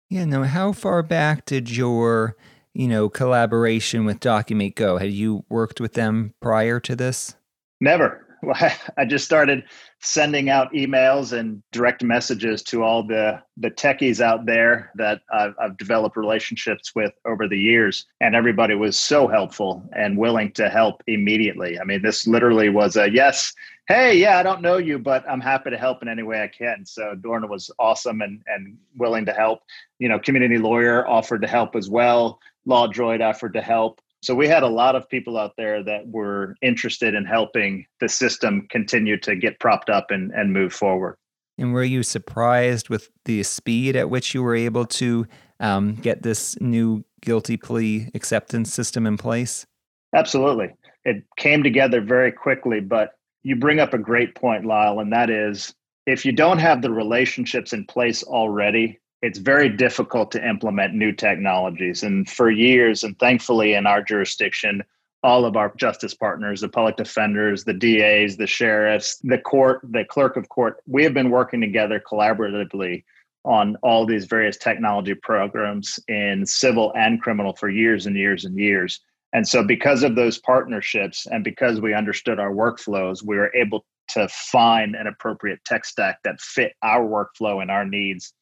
Yeah, 0.09 0.25
no, 0.25 0.43
how 0.43 0.73
far 0.73 1.03
back 1.03 1.45
did 1.45 1.69
your, 1.69 2.35
you 2.73 2.87
know, 2.87 3.09
collaboration 3.09 4.05
with 4.05 4.19
Documate 4.19 4.75
go? 4.75 4.97
Had 4.97 5.11
you 5.11 5.45
worked 5.49 5.79
with 5.79 5.93
them 5.93 6.33
prior 6.41 6.79
to 6.81 6.95
this? 6.95 7.35
Never. 7.79 8.25
I 8.97 9.05
just 9.05 9.25
started 9.25 9.63
sending 9.99 10.49
out 10.49 10.73
emails 10.73 11.37
and 11.37 11.61
direct 11.71 12.03
messages 12.03 12.63
to 12.63 12.83
all 12.83 13.03
the 13.03 13.41
the 13.57 13.69
techies 13.69 14.19
out 14.19 14.45
there 14.45 14.91
that 14.95 15.21
I've, 15.31 15.53
I've, 15.61 15.77
developed 15.77 16.17
relationships 16.17 16.95
with 16.95 17.13
over 17.25 17.47
the 17.47 17.57
years, 17.57 18.07
and 18.19 18.35
everybody 18.35 18.73
was 18.73 18.97
so 18.97 19.27
helpful 19.27 19.87
and 19.95 20.17
willing 20.17 20.51
to 20.53 20.69
help 20.69 21.03
immediately. 21.05 21.79
I 21.79 21.83
mean, 21.83 22.01
this 22.01 22.25
literally 22.25 22.69
was 22.69 22.95
a 22.95 23.11
yes. 23.11 23.53
Hey, 23.87 24.17
yeah, 24.17 24.39
I 24.39 24.43
don't 24.43 24.61
know 24.61 24.77
you, 24.77 24.97
but 24.97 25.23
I'm 25.29 25.41
happy 25.41 25.69
to 25.69 25.77
help 25.77 26.01
in 26.01 26.07
any 26.07 26.23
way 26.23 26.41
I 26.41 26.47
can. 26.47 26.85
So 26.85 27.13
Dorna 27.15 27.47
was 27.47 27.69
awesome 27.77 28.21
and 28.21 28.41
and 28.47 28.77
willing 28.97 29.25
to 29.25 29.33
help. 29.33 29.61
You 29.99 30.09
know, 30.09 30.17
community 30.17 30.57
lawyer 30.57 31.07
offered 31.07 31.41
to 31.43 31.47
help 31.47 31.75
as 31.75 31.89
well. 31.89 32.39
LawDroid 32.67 33.21
offered 33.21 33.53
to 33.53 33.61
help. 33.61 34.01
So 34.21 34.35
we 34.35 34.47
had 34.47 34.61
a 34.61 34.67
lot 34.67 34.95
of 34.95 35.09
people 35.09 35.37
out 35.37 35.53
there 35.57 35.83
that 35.83 36.07
were 36.07 36.55
interested 36.61 37.15
in 37.15 37.25
helping 37.25 37.85
the 37.99 38.07
system 38.07 38.67
continue 38.69 39.17
to 39.21 39.35
get 39.35 39.59
propped 39.59 39.89
up 39.89 40.11
and, 40.11 40.31
and 40.31 40.53
move 40.53 40.73
forward. 40.73 41.17
And 41.57 41.73
were 41.73 41.83
you 41.83 42.03
surprised 42.03 42.89
with 42.89 43.09
the 43.25 43.43
speed 43.43 43.95
at 43.95 44.09
which 44.09 44.33
you 44.33 44.43
were 44.43 44.55
able 44.55 44.85
to 44.85 45.25
um, 45.59 45.95
get 45.95 46.21
this 46.21 46.59
new 46.61 47.03
guilty 47.21 47.57
plea 47.57 48.09
acceptance 48.13 48.73
system 48.73 49.05
in 49.05 49.17
place? 49.17 49.65
Absolutely. 50.13 50.69
It 51.03 51.23
came 51.37 51.63
together 51.63 52.01
very 52.01 52.31
quickly, 52.31 52.79
but 52.79 53.15
you 53.43 53.55
bring 53.55 53.79
up 53.79 53.93
a 53.93 53.97
great 53.97 54.35
point, 54.35 54.65
Lyle, 54.65 54.99
and 54.99 55.11
that 55.13 55.29
is 55.29 55.73
if 56.05 56.25
you 56.25 56.31
don't 56.31 56.59
have 56.59 56.81
the 56.81 56.91
relationships 56.91 57.73
in 57.73 57.85
place 57.85 58.23
already, 58.23 58.99
it's 59.21 59.37
very 59.37 59.69
difficult 59.69 60.31
to 60.31 60.47
implement 60.47 60.95
new 60.95 61.11
technologies. 61.11 62.03
And 62.03 62.27
for 62.29 62.49
years, 62.49 63.03
and 63.03 63.17
thankfully 63.19 63.73
in 63.73 63.85
our 63.85 64.01
jurisdiction, 64.01 64.83
all 65.23 65.45
of 65.45 65.55
our 65.55 65.71
justice 65.75 66.15
partners, 66.15 66.61
the 66.61 66.69
public 66.69 66.97
defenders, 66.97 67.63
the 67.63 67.73
DAs, 67.73 68.37
the 68.37 68.47
sheriffs, 68.47 69.17
the 69.23 69.37
court, 69.37 69.81
the 69.83 70.03
clerk 70.05 70.35
of 70.35 70.49
court, 70.49 70.77
we 70.87 71.03
have 71.03 71.13
been 71.13 71.29
working 71.29 71.61
together 71.61 72.01
collaboratively 72.11 73.03
on 73.43 73.75
all 73.83 74.05
these 74.05 74.25
various 74.25 74.57
technology 74.57 75.13
programs 75.13 75.99
in 76.07 76.45
civil 76.45 76.91
and 76.95 77.21
criminal 77.21 77.55
for 77.55 77.69
years 77.69 78.07
and 78.07 78.15
years 78.15 78.45
and 78.45 78.57
years. 78.57 78.99
And 79.33 79.47
so, 79.47 79.63
because 79.63 80.03
of 80.03 80.15
those 80.15 80.39
partnerships 80.39 81.25
and 81.27 81.43
because 81.43 81.79
we 81.79 81.93
understood 81.93 82.39
our 82.39 82.51
workflows, 82.51 83.23
we 83.23 83.37
were 83.37 83.53
able 83.55 83.85
to 84.09 84.27
find 84.27 84.95
an 84.95 85.07
appropriate 85.07 85.63
tech 85.65 85.85
stack 85.85 86.19
that 86.23 86.41
fit 86.41 86.73
our 86.83 87.01
workflow 87.07 87.61
and 87.61 87.71
our 87.71 87.85
needs 87.85 88.33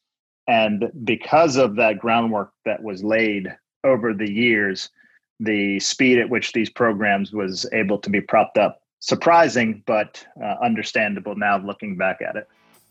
and 0.50 0.90
because 1.04 1.56
of 1.56 1.76
that 1.76 2.00
groundwork 2.00 2.50
that 2.64 2.82
was 2.82 3.04
laid 3.04 3.56
over 3.84 4.12
the 4.12 4.28
years, 4.28 4.90
the 5.38 5.78
speed 5.78 6.18
at 6.18 6.28
which 6.28 6.52
these 6.52 6.68
programs 6.68 7.32
was 7.32 7.66
able 7.72 7.98
to 7.98 8.10
be 8.10 8.20
propped 8.20 8.58
up, 8.58 8.82
surprising, 8.98 9.84
but 9.86 10.26
uh, 10.42 10.56
understandable 10.60 11.36
now 11.36 11.56
looking 11.58 11.96
back 11.96 12.18
at 12.20 12.34
it. 12.34 12.48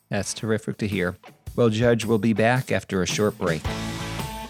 That's 0.07 0.33
terrific 0.33 0.77
to 0.77 0.87
hear. 0.87 1.17
Well, 1.57 1.67
Judge, 1.67 2.05
we'll 2.05 2.17
be 2.17 2.31
back 2.31 2.71
after 2.71 3.03
a 3.03 3.05
short 3.05 3.37
break. 3.37 3.61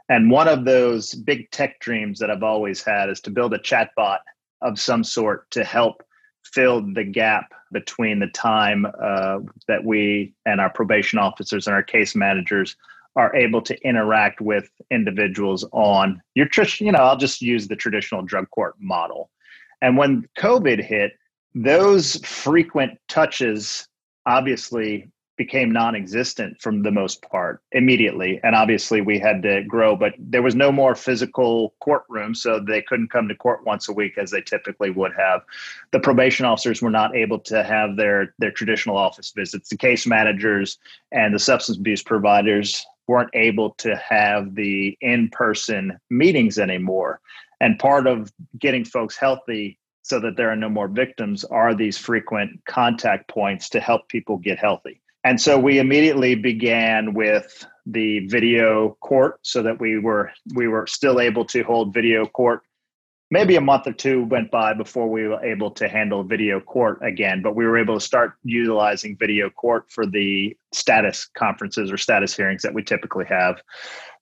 And 0.09 0.29
one 0.29 0.47
of 0.47 0.63
those 0.63 1.15
big 1.15 1.49
tech 1.49 1.79
dreams 1.79 2.19
that 2.19 2.29
I've 2.29 2.43
always 2.43 2.83
had 2.83 3.09
is 3.09 3.19
to 3.21 3.31
build 3.31 3.55
a 3.55 3.59
chatbot 3.59 4.19
of 4.61 4.79
some 4.79 5.03
sort 5.03 5.49
to 5.49 5.63
help 5.63 6.03
fill 6.43 6.81
the 6.93 7.03
gap 7.03 7.51
between 7.71 8.19
the 8.19 8.27
time 8.27 8.85
uh, 9.01 9.39
that 9.67 9.83
we 9.83 10.33
and 10.45 10.59
our 10.59 10.69
probation 10.69 11.19
officers 11.19 11.67
and 11.67 11.75
our 11.75 11.83
case 11.83 12.15
managers 12.15 12.75
are 13.15 13.35
able 13.35 13.61
to 13.61 13.77
interact 13.87 14.39
with 14.39 14.69
individuals 14.91 15.65
on 15.71 16.21
your 16.35 16.47
you 16.79 16.91
know 16.91 16.99
i'll 16.99 17.17
just 17.17 17.41
use 17.41 17.67
the 17.67 17.75
traditional 17.75 18.21
drug 18.21 18.49
court 18.51 18.75
model. 18.79 19.29
And 19.81 19.97
when 19.97 20.27
covid 20.37 20.83
hit 20.83 21.13
those 21.55 22.17
frequent 22.25 22.97
touches 23.07 23.87
obviously 24.25 25.09
became 25.39 25.71
non-existent 25.71 26.61
from 26.61 26.83
the 26.83 26.91
most 26.91 27.21
part 27.21 27.61
immediately. 27.71 28.41
And 28.43 28.53
obviously 28.55 28.99
we 28.99 29.17
had 29.17 29.41
to 29.43 29.63
grow 29.63 29.95
but 29.95 30.13
there 30.19 30.43
was 30.43 30.53
no 30.53 30.69
more 30.69 30.95
physical 30.95 31.73
courtroom 31.79 32.35
so 32.35 32.59
they 32.59 32.81
couldn't 32.81 33.09
come 33.09 33.29
to 33.29 33.35
court 33.35 33.65
once 33.65 33.87
a 33.87 33.93
week 33.93 34.17
as 34.17 34.31
they 34.31 34.41
typically 34.41 34.89
would 34.89 35.13
have. 35.17 35.41
The 35.91 36.01
probation 36.01 36.45
officers 36.45 36.81
were 36.81 36.89
not 36.89 37.15
able 37.15 37.39
to 37.51 37.63
have 37.63 37.95
their 37.95 38.35
their 38.37 38.51
traditional 38.51 38.97
office 38.97 39.31
visits. 39.31 39.69
The 39.69 39.77
case 39.77 40.05
managers 40.05 40.77
and 41.13 41.33
the 41.33 41.39
substance 41.39 41.77
abuse 41.77 42.03
providers 42.03 42.85
weren't 43.07 43.31
able 43.33 43.69
to 43.85 43.95
have 43.95 44.55
the 44.55 44.97
in-person 44.99 45.97
meetings 46.09 46.59
anymore. 46.59 47.21
And 47.61 47.79
part 47.79 48.07
of 48.07 48.31
getting 48.59 48.83
folks 48.83 49.15
healthy 49.15 49.79
so 50.03 50.19
that 50.19 50.35
there 50.35 50.51
are 50.51 50.57
no 50.57 50.69
more 50.69 50.89
victims 50.89 51.45
are 51.45 51.73
these 51.73 51.97
frequent 51.97 52.59
contact 52.65 53.29
points 53.29 53.69
to 53.69 53.79
help 53.79 54.09
people 54.09 54.37
get 54.37 54.59
healthy 54.59 55.01
and 55.23 55.39
so 55.39 55.59
we 55.59 55.79
immediately 55.79 56.35
began 56.35 57.13
with 57.13 57.65
the 57.85 58.25
video 58.27 58.97
court 59.01 59.39
so 59.41 59.61
that 59.63 59.79
we 59.79 59.99
were 59.99 60.31
we 60.55 60.67
were 60.67 60.87
still 60.87 61.19
able 61.19 61.45
to 61.45 61.63
hold 61.63 61.93
video 61.93 62.25
court. 62.25 62.61
Maybe 63.31 63.57
a 63.57 63.61
month 63.61 63.85
or 63.85 63.93
two 63.93 64.23
went 64.23 64.49
by 64.49 64.73
before 64.73 65.07
we 65.07 65.27
were 65.27 65.43
able 65.43 65.69
to 65.71 65.87
handle 65.87 66.23
video 66.23 66.59
court 66.59 66.99
again 67.03 67.41
but 67.41 67.55
we 67.55 67.65
were 67.65 67.77
able 67.77 67.95
to 67.95 68.05
start 68.05 68.33
utilizing 68.43 69.17
video 69.17 69.49
court 69.49 69.85
for 69.91 70.05
the 70.05 70.55
status 70.71 71.29
conferences 71.37 71.91
or 71.91 71.97
status 71.97 72.35
hearings 72.35 72.61
that 72.61 72.73
we 72.73 72.83
typically 72.83 73.25
have. 73.25 73.61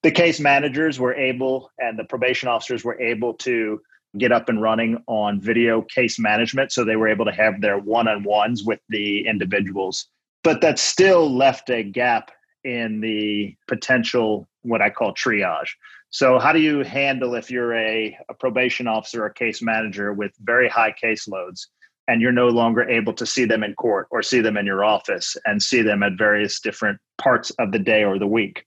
The 0.04 0.12
case 0.12 0.40
managers 0.40 1.00
were 1.00 1.14
able 1.14 1.72
and 1.78 1.98
the 1.98 2.06
probation 2.06 2.50
officers 2.50 2.84
were 2.84 3.00
able 3.00 3.36
to 3.36 3.80
get 4.18 4.32
up 4.32 4.50
and 4.50 4.62
running 4.62 5.04
on 5.08 5.40
video 5.40 5.82
case 5.84 6.18
management 6.18 6.72
so 6.72 6.84
they 6.84 6.96
were 6.96 7.08
able 7.08 7.26
to 7.26 7.32
have 7.32 7.62
their 7.62 7.78
one-on-ones 7.78 8.64
with 8.64 8.80
the 8.90 9.28
individuals 9.28 10.08
but 10.44 10.62
that 10.62 10.80
still 10.80 11.34
left 11.34 11.70
a 11.70 11.84
gap 11.84 12.32
in 12.64 13.00
the 13.02 13.56
potential 13.68 14.48
what 14.64 14.82
I 14.82 14.90
call 14.90 15.14
triage. 15.14 15.70
So, 16.10 16.40
how 16.40 16.54
do 16.54 16.60
you 16.60 16.84
handle 16.84 17.36
if 17.36 17.52
you're 17.52 17.76
a, 17.76 18.18
a 18.30 18.34
probation 18.34 18.88
officer 18.88 19.26
or 19.26 19.30
case 19.30 19.62
manager 19.62 20.14
with 20.14 20.32
very 20.40 20.70
high 20.70 20.94
caseloads? 21.04 21.68
and 22.08 22.22
you're 22.22 22.32
no 22.32 22.48
longer 22.48 22.90
able 22.90 23.14
to 23.14 23.26
see 23.26 23.46
them 23.46 23.64
in 23.64 23.74
court 23.76 24.08
or 24.12 24.22
see 24.24 24.40
them 24.40 24.58
in 24.58 24.66
your 24.66 24.84
office 24.84 25.36
and 25.46 25.62
see 25.62 25.82
them 25.82 26.04
at 26.04 26.14
various 26.18 26.60
different 26.60 27.00
parts 27.18 27.52
of 27.60 27.72
the 27.72 27.80
day 27.80 28.04
or 28.04 28.18
the 28.18 28.28
week. 28.28 28.66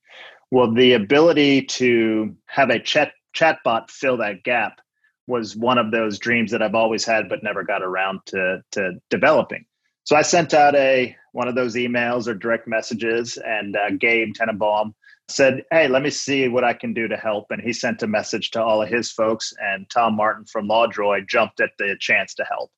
Well, 0.50 0.72
the 0.72 0.92
ability 0.92 1.62
to 1.62 2.34
have 2.46 2.70
a 2.70 2.78
chat 2.78 3.12
chatbot 3.34 3.88
fill 3.90 4.16
that 4.18 4.42
gap 4.42 4.80
was 5.26 5.56
one 5.56 5.78
of 5.78 5.92
those 5.92 6.18
dreams 6.18 6.50
that 6.50 6.62
I've 6.62 6.74
always 6.74 7.04
had 7.04 7.28
but 7.28 7.42
never 7.42 7.62
got 7.62 7.82
around 7.82 8.20
to 8.26 8.62
to 8.72 8.92
developing. 9.08 9.64
So 10.04 10.16
I 10.16 10.22
sent 10.22 10.52
out 10.52 10.74
a 10.74 11.16
one 11.32 11.48
of 11.48 11.54
those 11.54 11.74
emails 11.74 12.26
or 12.26 12.34
direct 12.34 12.66
messages, 12.66 13.38
and 13.44 13.76
uh, 13.76 13.90
Gabe 13.90 14.34
Teninbaum 14.34 14.94
said, 15.28 15.64
"Hey, 15.70 15.88
let 15.88 16.02
me 16.02 16.10
see 16.10 16.48
what 16.48 16.64
I 16.64 16.72
can 16.72 16.92
do 16.92 17.08
to 17.08 17.16
help." 17.16 17.46
And 17.50 17.62
he 17.62 17.72
sent 17.72 18.02
a 18.02 18.06
message 18.06 18.50
to 18.52 18.62
all 18.62 18.82
of 18.82 18.88
his 18.88 19.10
folks, 19.10 19.52
and 19.60 19.88
Tom 19.90 20.16
Martin 20.16 20.44
from 20.46 20.68
LawDroid 20.68 21.28
jumped 21.28 21.60
at 21.60 21.70
the 21.78 21.96
chance 22.00 22.34
to 22.34 22.44
help. 22.44 22.70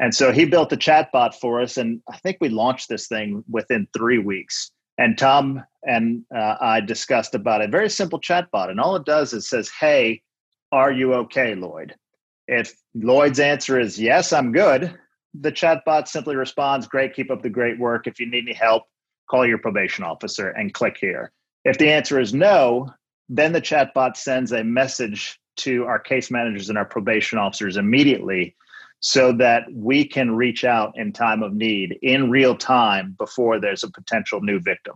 And 0.00 0.14
so 0.14 0.32
he 0.32 0.44
built 0.44 0.72
a 0.72 0.76
chatbot 0.76 1.34
for 1.34 1.60
us, 1.60 1.76
and 1.76 2.00
I 2.10 2.18
think 2.18 2.38
we 2.40 2.48
launched 2.48 2.88
this 2.88 3.06
thing 3.06 3.44
within 3.48 3.86
three 3.96 4.18
weeks. 4.18 4.72
And 4.98 5.16
Tom 5.18 5.62
and 5.84 6.24
uh, 6.34 6.56
I 6.60 6.80
discussed 6.80 7.34
about 7.34 7.62
a 7.62 7.68
very 7.68 7.90
simple 7.90 8.20
chatbot, 8.20 8.70
and 8.70 8.80
all 8.80 8.96
it 8.96 9.04
does 9.04 9.32
is 9.32 9.48
says, 9.48 9.70
"Hey, 9.80 10.22
are 10.72 10.92
you 10.92 11.14
okay, 11.14 11.54
Lloyd?" 11.54 11.94
If 12.46 12.74
Lloyd's 12.94 13.40
answer 13.40 13.80
is 13.80 13.98
yes, 13.98 14.32
I'm 14.32 14.52
good, 14.52 14.94
the 15.38 15.52
chatbot 15.52 16.08
simply 16.08 16.36
responds, 16.36 16.86
Great, 16.86 17.14
keep 17.14 17.30
up 17.30 17.42
the 17.42 17.50
great 17.50 17.78
work. 17.78 18.06
If 18.06 18.20
you 18.20 18.30
need 18.30 18.44
any 18.44 18.54
help, 18.54 18.84
call 19.28 19.46
your 19.46 19.58
probation 19.58 20.04
officer 20.04 20.50
and 20.50 20.72
click 20.72 20.96
here. 21.00 21.32
If 21.64 21.78
the 21.78 21.90
answer 21.90 22.20
is 22.20 22.34
no, 22.34 22.90
then 23.28 23.52
the 23.52 23.60
chatbot 23.60 24.16
sends 24.16 24.52
a 24.52 24.62
message 24.62 25.40
to 25.56 25.84
our 25.84 25.98
case 25.98 26.30
managers 26.30 26.68
and 26.68 26.78
our 26.78 26.84
probation 26.84 27.38
officers 27.38 27.76
immediately 27.76 28.56
so 29.00 29.32
that 29.32 29.64
we 29.72 30.06
can 30.06 30.34
reach 30.34 30.64
out 30.64 30.92
in 30.96 31.12
time 31.12 31.42
of 31.42 31.54
need 31.54 31.98
in 32.02 32.30
real 32.30 32.56
time 32.56 33.14
before 33.18 33.60
there's 33.60 33.84
a 33.84 33.90
potential 33.90 34.40
new 34.40 34.58
victim. 34.60 34.94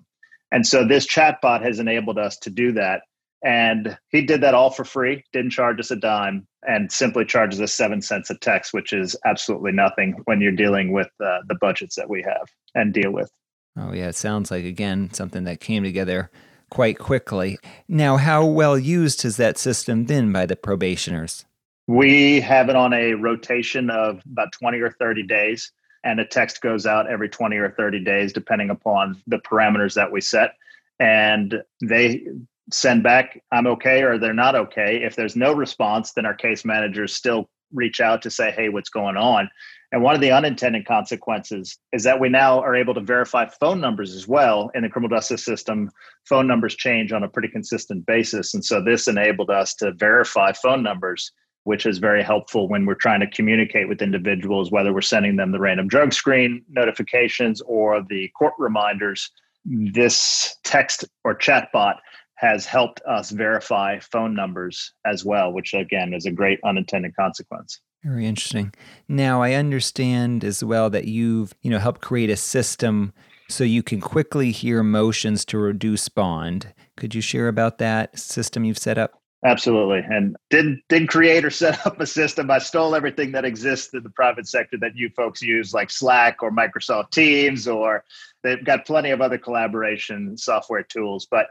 And 0.50 0.66
so 0.66 0.86
this 0.86 1.06
chatbot 1.06 1.62
has 1.62 1.78
enabled 1.78 2.18
us 2.18 2.38
to 2.38 2.50
do 2.50 2.72
that. 2.72 3.02
And 3.44 3.96
he 4.10 4.22
did 4.22 4.40
that 4.40 4.54
all 4.54 4.70
for 4.70 4.84
free, 4.84 5.24
didn't 5.32 5.50
charge 5.50 5.78
us 5.78 5.90
a 5.90 5.96
dime, 5.96 6.46
and 6.66 6.90
simply 6.90 7.24
charges 7.24 7.60
us 7.60 7.72
seven 7.72 8.02
cents 8.02 8.30
a 8.30 8.34
text, 8.36 8.72
which 8.72 8.92
is 8.92 9.16
absolutely 9.24 9.72
nothing 9.72 10.20
when 10.24 10.40
you're 10.40 10.52
dealing 10.52 10.92
with 10.92 11.08
uh, 11.24 11.38
the 11.46 11.54
budgets 11.60 11.94
that 11.96 12.08
we 12.08 12.22
have 12.22 12.48
and 12.74 12.92
deal 12.92 13.12
with. 13.12 13.30
Oh, 13.76 13.92
yeah. 13.92 14.08
It 14.08 14.16
sounds 14.16 14.50
like, 14.50 14.64
again, 14.64 15.12
something 15.12 15.44
that 15.44 15.60
came 15.60 15.84
together 15.84 16.30
quite 16.70 16.98
quickly. 16.98 17.58
Now, 17.86 18.16
how 18.16 18.44
well 18.44 18.78
used 18.78 19.22
has 19.22 19.36
that 19.36 19.56
system 19.56 20.04
been 20.04 20.32
by 20.32 20.46
the 20.46 20.56
probationers? 20.56 21.44
We 21.86 22.40
have 22.40 22.68
it 22.68 22.76
on 22.76 22.92
a 22.92 23.14
rotation 23.14 23.88
of 23.88 24.20
about 24.30 24.52
20 24.52 24.80
or 24.80 24.90
30 24.90 25.22
days, 25.22 25.72
and 26.04 26.20
a 26.20 26.24
text 26.24 26.60
goes 26.60 26.86
out 26.86 27.08
every 27.08 27.28
20 27.28 27.56
or 27.56 27.70
30 27.70 28.04
days, 28.04 28.32
depending 28.32 28.68
upon 28.70 29.22
the 29.26 29.38
parameters 29.38 29.94
that 29.94 30.12
we 30.12 30.20
set. 30.20 30.54
And 31.00 31.62
they 31.80 32.26
send 32.70 33.02
back 33.02 33.40
i'm 33.52 33.66
okay 33.66 34.02
or 34.02 34.18
they're 34.18 34.34
not 34.34 34.54
okay. 34.54 35.00
If 35.02 35.16
there's 35.16 35.36
no 35.36 35.52
response 35.52 36.12
then 36.12 36.26
our 36.26 36.34
case 36.34 36.64
managers 36.64 37.14
still 37.14 37.48
reach 37.72 38.00
out 38.00 38.22
to 38.22 38.30
say 38.30 38.50
hey 38.50 38.68
what's 38.68 38.90
going 38.90 39.16
on? 39.16 39.48
And 39.90 40.02
one 40.02 40.14
of 40.14 40.20
the 40.20 40.32
unintended 40.32 40.86
consequences 40.86 41.78
is 41.92 42.04
that 42.04 42.20
we 42.20 42.28
now 42.28 42.60
are 42.60 42.76
able 42.76 42.92
to 42.92 43.00
verify 43.00 43.46
phone 43.58 43.80
numbers 43.80 44.14
as 44.14 44.28
well 44.28 44.70
in 44.74 44.82
the 44.82 44.90
criminal 44.90 45.16
justice 45.16 45.42
system. 45.42 45.90
Phone 46.28 46.46
numbers 46.46 46.76
change 46.76 47.10
on 47.10 47.22
a 47.22 47.28
pretty 47.28 47.48
consistent 47.48 48.04
basis. 48.04 48.52
And 48.52 48.62
so 48.62 48.84
this 48.84 49.08
enabled 49.08 49.48
us 49.48 49.74
to 49.76 49.92
verify 49.92 50.52
phone 50.52 50.82
numbers 50.82 51.32
which 51.68 51.84
is 51.84 51.98
very 51.98 52.22
helpful 52.22 52.66
when 52.66 52.86
we're 52.86 52.94
trying 52.94 53.20
to 53.20 53.26
communicate 53.26 53.90
with 53.90 54.00
individuals 54.00 54.70
whether 54.70 54.90
we're 54.90 55.02
sending 55.02 55.36
them 55.36 55.52
the 55.52 55.58
random 55.58 55.86
drug 55.86 56.14
screen 56.14 56.64
notifications 56.70 57.60
or 57.66 58.02
the 58.08 58.26
court 58.28 58.54
reminders. 58.58 59.30
This 59.66 60.56
text 60.64 61.04
or 61.24 61.34
chat 61.34 61.68
bot 61.70 62.00
has 62.38 62.64
helped 62.64 63.00
us 63.06 63.30
verify 63.30 63.98
phone 63.98 64.32
numbers 64.32 64.92
as 65.04 65.24
well, 65.24 65.52
which 65.52 65.74
again 65.74 66.14
is 66.14 66.24
a 66.24 66.30
great 66.30 66.60
unintended 66.64 67.14
consequence. 67.16 67.80
Very 68.04 68.26
interesting. 68.26 68.72
Now 69.08 69.42
I 69.42 69.54
understand 69.54 70.44
as 70.44 70.62
well 70.62 70.88
that 70.90 71.06
you've, 71.06 71.52
you 71.62 71.70
know, 71.70 71.80
helped 71.80 72.00
create 72.00 72.30
a 72.30 72.36
system 72.36 73.12
so 73.48 73.64
you 73.64 73.82
can 73.82 74.00
quickly 74.00 74.52
hear 74.52 74.84
motions 74.84 75.44
to 75.46 75.58
reduce 75.58 76.08
bond. 76.08 76.72
Could 76.96 77.12
you 77.12 77.20
share 77.20 77.48
about 77.48 77.78
that 77.78 78.16
system 78.16 78.64
you've 78.64 78.78
set 78.78 78.98
up? 78.98 79.20
Absolutely. 79.44 80.04
And 80.08 80.36
didn't 80.50 80.82
didn't 80.88 81.08
create 81.08 81.44
or 81.44 81.50
set 81.64 81.84
up 81.86 82.00
a 82.00 82.06
system. 82.06 82.52
I 82.52 82.58
stole 82.58 82.94
everything 82.94 83.32
that 83.32 83.44
exists 83.44 83.92
in 83.94 84.04
the 84.04 84.10
private 84.10 84.46
sector 84.46 84.76
that 84.78 84.94
you 84.94 85.10
folks 85.16 85.42
use, 85.42 85.74
like 85.74 85.90
Slack 85.90 86.40
or 86.40 86.52
Microsoft 86.52 87.10
Teams, 87.10 87.66
or 87.66 88.04
they've 88.44 88.64
got 88.64 88.86
plenty 88.86 89.10
of 89.10 89.20
other 89.20 89.38
collaboration 89.38 90.36
software 90.36 90.84
tools. 90.84 91.26
But 91.28 91.48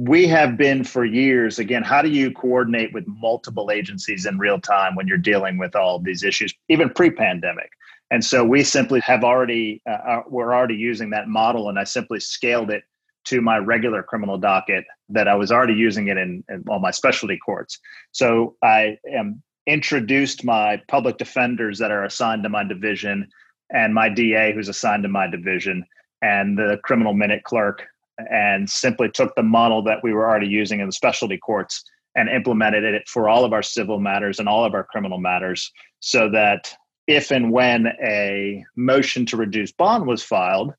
we 0.00 0.26
have 0.26 0.56
been 0.56 0.82
for 0.82 1.04
years 1.04 1.58
again 1.58 1.82
how 1.82 2.00
do 2.00 2.08
you 2.08 2.30
coordinate 2.30 2.90
with 2.94 3.04
multiple 3.06 3.70
agencies 3.70 4.24
in 4.24 4.38
real 4.38 4.58
time 4.58 4.94
when 4.94 5.06
you're 5.06 5.18
dealing 5.18 5.58
with 5.58 5.76
all 5.76 5.98
these 5.98 6.22
issues 6.22 6.54
even 6.68 6.88
pre-pandemic? 6.88 7.68
And 8.10 8.24
so 8.24 8.42
we 8.42 8.64
simply 8.64 9.00
have 9.00 9.22
already 9.24 9.82
uh, 9.86 9.92
uh, 9.92 10.22
we're 10.26 10.54
already 10.54 10.76
using 10.76 11.10
that 11.10 11.28
model 11.28 11.68
and 11.68 11.78
i 11.78 11.84
simply 11.84 12.18
scaled 12.18 12.70
it 12.70 12.82
to 13.26 13.42
my 13.42 13.58
regular 13.58 14.02
criminal 14.02 14.38
docket 14.38 14.84
that 15.10 15.28
i 15.28 15.34
was 15.34 15.52
already 15.52 15.74
using 15.74 16.08
it 16.08 16.16
in, 16.16 16.42
in 16.48 16.64
all 16.68 16.78
my 16.78 16.90
specialty 16.90 17.36
courts. 17.36 17.78
So 18.12 18.56
i 18.62 18.96
am 19.12 19.42
introduced 19.66 20.44
my 20.44 20.80
public 20.88 21.18
defenders 21.18 21.78
that 21.78 21.90
are 21.90 22.04
assigned 22.04 22.42
to 22.44 22.48
my 22.48 22.64
division 22.64 23.28
and 23.70 23.92
my 23.92 24.08
da 24.08 24.52
who's 24.54 24.70
assigned 24.70 25.02
to 25.02 25.10
my 25.10 25.26
division 25.26 25.84
and 26.22 26.56
the 26.56 26.78
criminal 26.84 27.12
minute 27.12 27.44
clerk 27.44 27.86
and 28.30 28.68
simply 28.68 29.08
took 29.08 29.34
the 29.34 29.42
model 29.42 29.82
that 29.82 30.02
we 30.02 30.12
were 30.12 30.28
already 30.28 30.46
using 30.46 30.80
in 30.80 30.86
the 30.86 30.92
specialty 30.92 31.38
courts 31.38 31.84
and 32.16 32.28
implemented 32.28 32.84
it 32.84 33.08
for 33.08 33.28
all 33.28 33.44
of 33.44 33.52
our 33.52 33.62
civil 33.62 34.00
matters 34.00 34.38
and 34.38 34.48
all 34.48 34.64
of 34.64 34.74
our 34.74 34.84
criminal 34.84 35.18
matters 35.18 35.70
so 36.00 36.28
that 36.30 36.74
if 37.06 37.30
and 37.30 37.50
when 37.50 37.88
a 38.02 38.64
motion 38.76 39.26
to 39.26 39.36
reduce 39.36 39.72
bond 39.72 40.06
was 40.06 40.22
filed, 40.22 40.74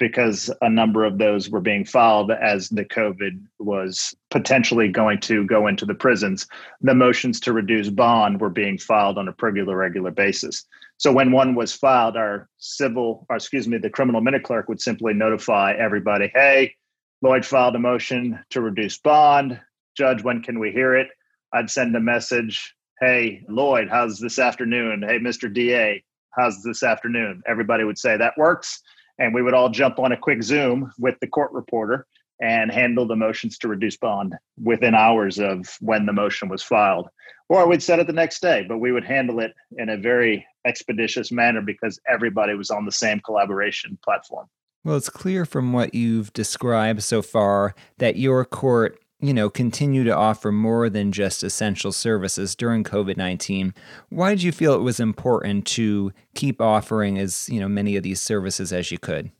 because 0.00 0.50
a 0.62 0.68
number 0.68 1.04
of 1.04 1.18
those 1.18 1.50
were 1.50 1.60
being 1.60 1.84
filed 1.84 2.30
as 2.30 2.70
the 2.70 2.84
COVID 2.86 3.38
was 3.58 4.14
potentially 4.30 4.88
going 4.88 5.20
to 5.20 5.44
go 5.44 5.66
into 5.66 5.84
the 5.84 5.94
prisons. 5.94 6.48
The 6.80 6.94
motions 6.94 7.38
to 7.40 7.52
reduce 7.52 7.90
bond 7.90 8.40
were 8.40 8.48
being 8.48 8.78
filed 8.78 9.18
on 9.18 9.28
a 9.28 9.34
regular, 9.40 9.76
regular 9.76 10.10
basis. 10.10 10.64
So 10.96 11.12
when 11.12 11.32
one 11.32 11.54
was 11.54 11.72
filed, 11.72 12.16
our 12.16 12.48
civil, 12.58 13.26
or 13.28 13.36
excuse 13.36 13.68
me, 13.68 13.76
the 13.76 13.90
criminal 13.90 14.22
minute 14.22 14.42
clerk 14.42 14.68
would 14.68 14.80
simply 14.80 15.12
notify 15.12 15.74
everybody, 15.74 16.30
hey, 16.34 16.74
Lloyd 17.22 17.44
filed 17.44 17.76
a 17.76 17.78
motion 17.78 18.42
to 18.48 18.62
reduce 18.62 18.96
bond. 18.96 19.60
Judge, 19.94 20.22
when 20.22 20.42
can 20.42 20.58
we 20.58 20.72
hear 20.72 20.94
it? 20.94 21.08
I'd 21.52 21.68
send 21.68 21.94
a 21.94 22.00
message. 22.00 22.74
Hey, 22.98 23.42
Lloyd, 23.46 23.88
how's 23.90 24.18
this 24.18 24.38
afternoon? 24.38 25.02
Hey, 25.06 25.18
Mr. 25.18 25.52
DA, 25.52 26.02
how's 26.30 26.62
this 26.62 26.82
afternoon? 26.82 27.42
Everybody 27.46 27.84
would 27.84 27.98
say 27.98 28.16
that 28.16 28.38
works. 28.38 28.80
And 29.18 29.34
we 29.34 29.42
would 29.42 29.52
all 29.52 29.68
jump 29.68 29.98
on 29.98 30.12
a 30.12 30.16
quick 30.16 30.42
Zoom 30.42 30.90
with 30.98 31.14
the 31.20 31.26
court 31.26 31.52
reporter 31.52 32.06
and 32.40 32.72
handle 32.72 33.06
the 33.06 33.16
motions 33.16 33.58
to 33.58 33.68
reduce 33.68 33.98
bond 33.98 34.34
within 34.62 34.94
hours 34.94 35.38
of 35.38 35.76
when 35.80 36.06
the 36.06 36.14
motion 36.14 36.48
was 36.48 36.62
filed. 36.62 37.10
Or 37.50 37.68
we'd 37.68 37.82
set 37.82 37.98
it 37.98 38.06
the 38.06 38.14
next 38.14 38.40
day, 38.40 38.64
but 38.66 38.78
we 38.78 38.92
would 38.92 39.04
handle 39.04 39.40
it 39.40 39.52
in 39.76 39.90
a 39.90 39.98
very 39.98 40.46
expeditious 40.66 41.30
manner 41.30 41.60
because 41.60 42.00
everybody 42.08 42.54
was 42.54 42.70
on 42.70 42.86
the 42.86 42.92
same 42.92 43.20
collaboration 43.20 43.98
platform. 44.02 44.46
Well, 44.82 44.96
it's 44.96 45.10
clear 45.10 45.44
from 45.44 45.74
what 45.74 45.94
you've 45.94 46.32
described 46.32 47.02
so 47.02 47.20
far 47.20 47.74
that 47.98 48.16
your 48.16 48.46
court, 48.46 48.98
you 49.20 49.34
know, 49.34 49.50
continue 49.50 50.04
to 50.04 50.16
offer 50.16 50.50
more 50.50 50.88
than 50.88 51.12
just 51.12 51.42
essential 51.42 51.92
services 51.92 52.54
during 52.54 52.82
COVID-19. 52.82 53.74
Why 54.08 54.30
did 54.30 54.42
you 54.42 54.52
feel 54.52 54.72
it 54.72 54.80
was 54.80 54.98
important 54.98 55.66
to 55.68 56.12
keep 56.34 56.62
offering 56.62 57.18
as, 57.18 57.46
you 57.50 57.60
know, 57.60 57.68
many 57.68 57.96
of 57.96 58.02
these 58.02 58.22
services 58.22 58.72
as 58.72 58.90
you 58.90 58.98
could? 58.98 59.30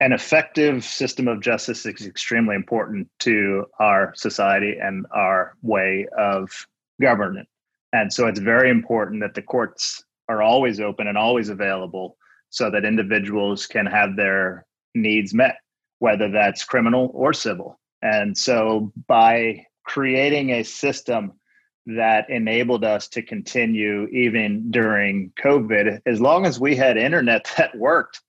An 0.00 0.12
effective 0.12 0.84
system 0.84 1.28
of 1.28 1.40
justice 1.40 1.86
is 1.86 2.06
extremely 2.06 2.54
important 2.54 3.08
to 3.20 3.64
our 3.78 4.12
society 4.14 4.76
and 4.80 5.06
our 5.14 5.54
way 5.62 6.06
of 6.18 6.66
government. 7.00 7.48
And 7.94 8.12
so 8.12 8.26
it's 8.26 8.38
very 8.38 8.70
important 8.70 9.22
that 9.22 9.32
the 9.32 9.42
courts 9.42 10.04
are 10.28 10.42
always 10.42 10.78
open 10.78 11.06
and 11.06 11.16
always 11.16 11.48
available 11.48 12.18
so 12.50 12.70
that 12.70 12.84
individuals 12.84 13.66
can 13.66 13.86
have 13.86 14.16
their 14.16 14.66
needs 14.94 15.34
met, 15.34 15.56
whether 15.98 16.30
that's 16.30 16.64
criminal 16.64 17.10
or 17.14 17.32
civil. 17.32 17.78
And 18.02 18.36
so 18.36 18.92
by 19.06 19.66
creating 19.84 20.50
a 20.50 20.62
system 20.62 21.32
that 21.86 22.28
enabled 22.30 22.84
us 22.84 23.08
to 23.08 23.22
continue 23.22 24.06
even 24.08 24.70
during 24.70 25.32
COVID, 25.42 26.00
as 26.06 26.20
long 26.20 26.46
as 26.46 26.60
we 26.60 26.76
had 26.76 26.96
internet 26.96 27.50
that 27.56 27.76
worked, 27.76 28.20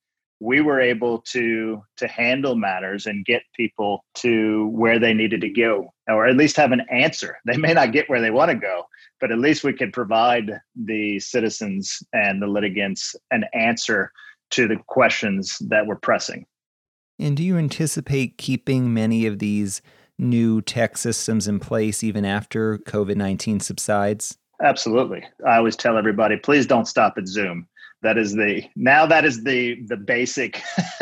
we 0.42 0.60
were 0.60 0.80
able 0.80 1.20
to 1.20 1.80
to 1.96 2.08
handle 2.08 2.56
matters 2.56 3.06
and 3.06 3.24
get 3.24 3.42
people 3.54 4.04
to 4.14 4.66
where 4.72 4.98
they 4.98 5.14
needed 5.14 5.40
to 5.40 5.48
go 5.48 5.94
or 6.08 6.26
at 6.26 6.36
least 6.36 6.56
have 6.56 6.72
an 6.72 6.82
answer 6.90 7.38
they 7.46 7.56
may 7.56 7.72
not 7.72 7.92
get 7.92 8.10
where 8.10 8.20
they 8.20 8.32
want 8.32 8.50
to 8.50 8.56
go 8.56 8.82
but 9.20 9.30
at 9.30 9.38
least 9.38 9.62
we 9.62 9.72
could 9.72 9.92
provide 9.92 10.50
the 10.74 11.20
citizens 11.20 12.02
and 12.12 12.42
the 12.42 12.46
litigants 12.46 13.14
an 13.30 13.44
answer 13.54 14.10
to 14.50 14.66
the 14.66 14.76
questions 14.88 15.58
that 15.60 15.86
were 15.86 15.96
pressing 15.96 16.44
and 17.22 17.36
do 17.36 17.44
you 17.44 17.56
anticipate 17.56 18.36
keeping 18.36 18.92
many 18.92 19.26
of 19.26 19.38
these 19.38 19.80
new 20.18 20.60
tech 20.60 20.96
systems 20.96 21.48
in 21.48 21.60
place 21.60 22.02
even 22.02 22.24
after 22.24 22.78
covid-19 22.78 23.62
subsides? 23.62 24.36
Absolutely. 24.62 25.24
I 25.46 25.56
always 25.56 25.76
tell 25.76 25.96
everybody 25.96 26.36
please 26.36 26.66
don't 26.66 26.86
stop 26.86 27.14
at 27.16 27.26
zoom. 27.26 27.66
That 28.02 28.18
is 28.18 28.34
the 28.34 28.64
now 28.76 29.06
that 29.06 29.24
is 29.24 29.44
the 29.44 29.82
the 29.86 29.96
basic 29.96 30.60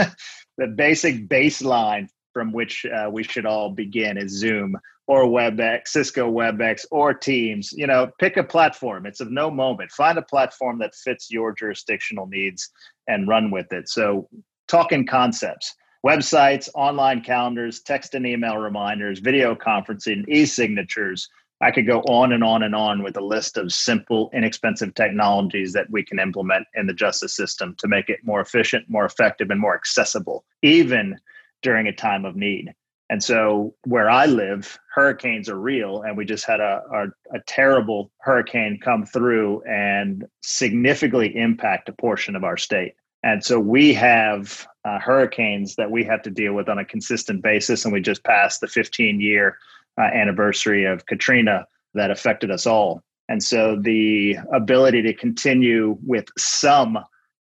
the 0.58 0.66
basic 0.66 1.28
baseline 1.28 2.08
from 2.32 2.52
which 2.52 2.86
uh, 2.86 3.10
we 3.10 3.22
should 3.22 3.46
all 3.46 3.70
begin 3.70 4.16
is 4.16 4.30
zoom 4.30 4.76
or 5.06 5.24
webex 5.24 5.88
cisco 5.88 6.30
webex 6.30 6.84
or 6.90 7.12
teams. 7.14 7.72
You 7.72 7.86
know 7.86 8.10
pick 8.18 8.36
a 8.36 8.44
platform. 8.44 9.06
It's 9.06 9.20
of 9.20 9.30
no 9.30 9.50
moment. 9.50 9.90
Find 9.90 10.18
a 10.18 10.22
platform 10.22 10.78
that 10.78 10.94
fits 10.94 11.30
your 11.30 11.52
jurisdictional 11.52 12.26
needs 12.26 12.70
and 13.08 13.28
run 13.28 13.50
with 13.50 13.72
it. 13.72 13.88
So 13.88 14.28
talking 14.68 15.06
concepts 15.06 15.74
websites 16.06 16.68
online 16.74 17.20
calendars 17.22 17.80
text 17.80 18.14
and 18.14 18.26
email 18.26 18.56
reminders 18.56 19.18
video 19.18 19.54
conferencing 19.54 20.24
e-signatures 20.28 21.28
I 21.62 21.70
could 21.70 21.86
go 21.86 22.00
on 22.00 22.32
and 22.32 22.42
on 22.42 22.62
and 22.62 22.74
on 22.74 23.02
with 23.02 23.16
a 23.18 23.24
list 23.24 23.58
of 23.58 23.72
simple, 23.72 24.30
inexpensive 24.32 24.94
technologies 24.94 25.74
that 25.74 25.90
we 25.90 26.02
can 26.02 26.18
implement 26.18 26.66
in 26.74 26.86
the 26.86 26.94
justice 26.94 27.34
system 27.34 27.76
to 27.78 27.88
make 27.88 28.08
it 28.08 28.20
more 28.24 28.40
efficient, 28.40 28.88
more 28.88 29.04
effective, 29.04 29.50
and 29.50 29.60
more 29.60 29.74
accessible, 29.74 30.44
even 30.62 31.18
during 31.62 31.86
a 31.86 31.92
time 31.92 32.24
of 32.24 32.34
need. 32.34 32.72
And 33.10 33.22
so, 33.22 33.74
where 33.84 34.08
I 34.08 34.26
live, 34.26 34.78
hurricanes 34.94 35.48
are 35.50 35.60
real, 35.60 36.02
and 36.02 36.16
we 36.16 36.24
just 36.24 36.46
had 36.46 36.60
a, 36.60 36.80
a, 36.94 37.36
a 37.36 37.40
terrible 37.46 38.10
hurricane 38.20 38.78
come 38.82 39.04
through 39.04 39.62
and 39.64 40.24
significantly 40.42 41.36
impact 41.36 41.88
a 41.88 41.92
portion 41.92 42.36
of 42.36 42.44
our 42.44 42.56
state. 42.56 42.94
And 43.22 43.44
so, 43.44 43.60
we 43.60 43.92
have 43.94 44.66
uh, 44.84 44.98
hurricanes 44.98 45.76
that 45.76 45.90
we 45.90 46.04
have 46.04 46.22
to 46.22 46.30
deal 46.30 46.54
with 46.54 46.68
on 46.68 46.78
a 46.78 46.84
consistent 46.84 47.42
basis, 47.42 47.84
and 47.84 47.92
we 47.92 48.00
just 48.00 48.24
passed 48.24 48.60
the 48.60 48.68
15 48.68 49.20
year 49.20 49.58
uh, 49.98 50.04
anniversary 50.04 50.84
of 50.84 51.06
Katrina 51.06 51.66
that 51.94 52.10
affected 52.10 52.50
us 52.50 52.66
all. 52.66 53.02
And 53.28 53.42
so 53.42 53.76
the 53.80 54.38
ability 54.52 55.02
to 55.02 55.14
continue 55.14 55.96
with 56.04 56.26
some 56.36 56.98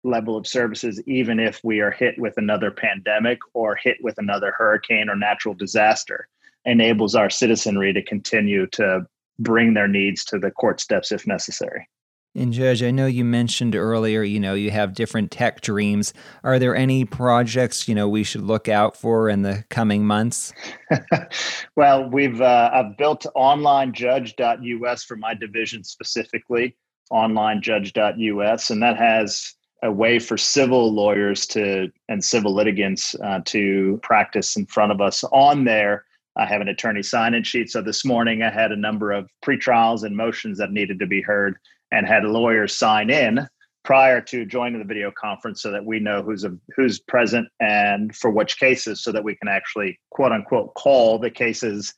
level 0.04 0.36
of 0.36 0.48
services, 0.48 1.02
even 1.08 1.40
if 1.40 1.62
we 1.64 1.80
are 1.80 1.92
hit 1.92 2.16
with 2.18 2.34
another 2.38 2.72
pandemic 2.72 3.40
or 3.54 3.76
hit 3.76 3.98
with 4.02 4.18
another 4.18 4.54
hurricane 4.58 5.10
or 5.10 5.16
natural 5.16 5.54
disaster, 5.54 6.28
enables 6.66 7.16
our 7.16 7.30
citizenry 7.30 7.94
to 7.94 8.02
continue 8.04 8.68
to 8.68 9.06
bring 9.40 9.74
their 9.74 9.88
needs 9.88 10.26
to 10.26 10.38
the 10.38 10.52
court 10.52 10.82
steps 10.82 11.12
if 11.12 11.26
necessary. 11.26 11.88
And 12.36 12.54
Judge, 12.54 12.84
I 12.84 12.92
know 12.92 13.08
you 13.08 13.26
mentioned 13.26 13.76
earlier, 13.76 14.22
you 14.22 14.40
know, 14.40 14.54
you 14.54 14.70
have 14.70 14.94
different 14.94 15.32
tech 15.32 15.62
dreams. 15.62 16.14
Are 16.44 16.60
there 16.60 16.76
any 16.76 17.04
projects, 17.04 17.88
you 17.88 17.96
know, 17.96 18.08
we 18.08 18.24
should 18.24 18.44
look 18.44 18.70
out 18.70 18.96
for 18.96 19.30
in 19.30 19.42
the 19.42 19.64
coming 19.70 20.06
months? 20.06 20.54
well, 21.76 22.08
we've 22.08 22.40
uh, 22.40 22.70
I've 22.72 22.98
built 22.98 23.26
onlinejudge.us 23.36 25.04
for 25.04 25.16
my 25.16 25.34
division 25.34 25.84
specifically, 25.84 26.78
onlinejudge.us, 27.12 28.70
and 28.70 28.84
that 28.84 28.98
has 28.98 29.56
a 29.82 29.92
way 29.92 30.20
for 30.20 30.38
civil 30.38 30.94
lawyers 30.94 31.48
to 31.48 31.90
and 32.10 32.24
civil 32.24 32.54
litigants 32.54 33.16
uh, 33.24 33.40
to 33.46 34.00
practice 34.04 34.56
in 34.56 34.68
front 34.68 34.92
of 34.92 35.02
us 35.02 35.24
on 35.32 35.64
there. 35.64 36.06
I 36.38 36.46
have 36.46 36.62
an 36.62 36.70
attorney 36.70 37.02
sign-in 37.02 37.44
sheet. 37.44 37.72
So 37.72 37.82
this 37.82 38.06
morning 38.06 38.44
I 38.44 38.52
had 38.52 38.72
a 38.72 38.76
number 38.76 39.12
of 39.12 39.30
pre-trials 39.42 40.04
and 40.04 40.16
motions 40.16 40.60
that 40.60 40.72
needed 40.72 41.00
to 41.00 41.08
be 41.08 41.22
heard 41.22 41.58
and 41.92 42.08
had 42.08 42.24
lawyers 42.24 42.78
sign 42.78 43.10
in 43.10 43.48
prior 43.84 44.22
to 44.22 44.46
joining 44.46 44.80
the 44.80 44.86
video 44.86 45.12
conference 45.12 45.62
so 45.62 45.72
that 45.72 45.84
we 45.84 46.00
know 46.00 46.22
who's 46.22 46.44
a, 46.44 46.56
who's 46.76 47.00
present 47.00 47.48
and 47.60 48.16
for 48.16 48.30
which 48.30 48.60
cases 48.60 49.02
so 49.02 49.12
that 49.12 49.24
we 49.24 49.36
can 49.36 49.48
actually 49.48 50.00
quote 50.12 50.32
unquote 50.32 50.74
call 50.76 51.18
the 51.18 51.32
cases 51.32 51.94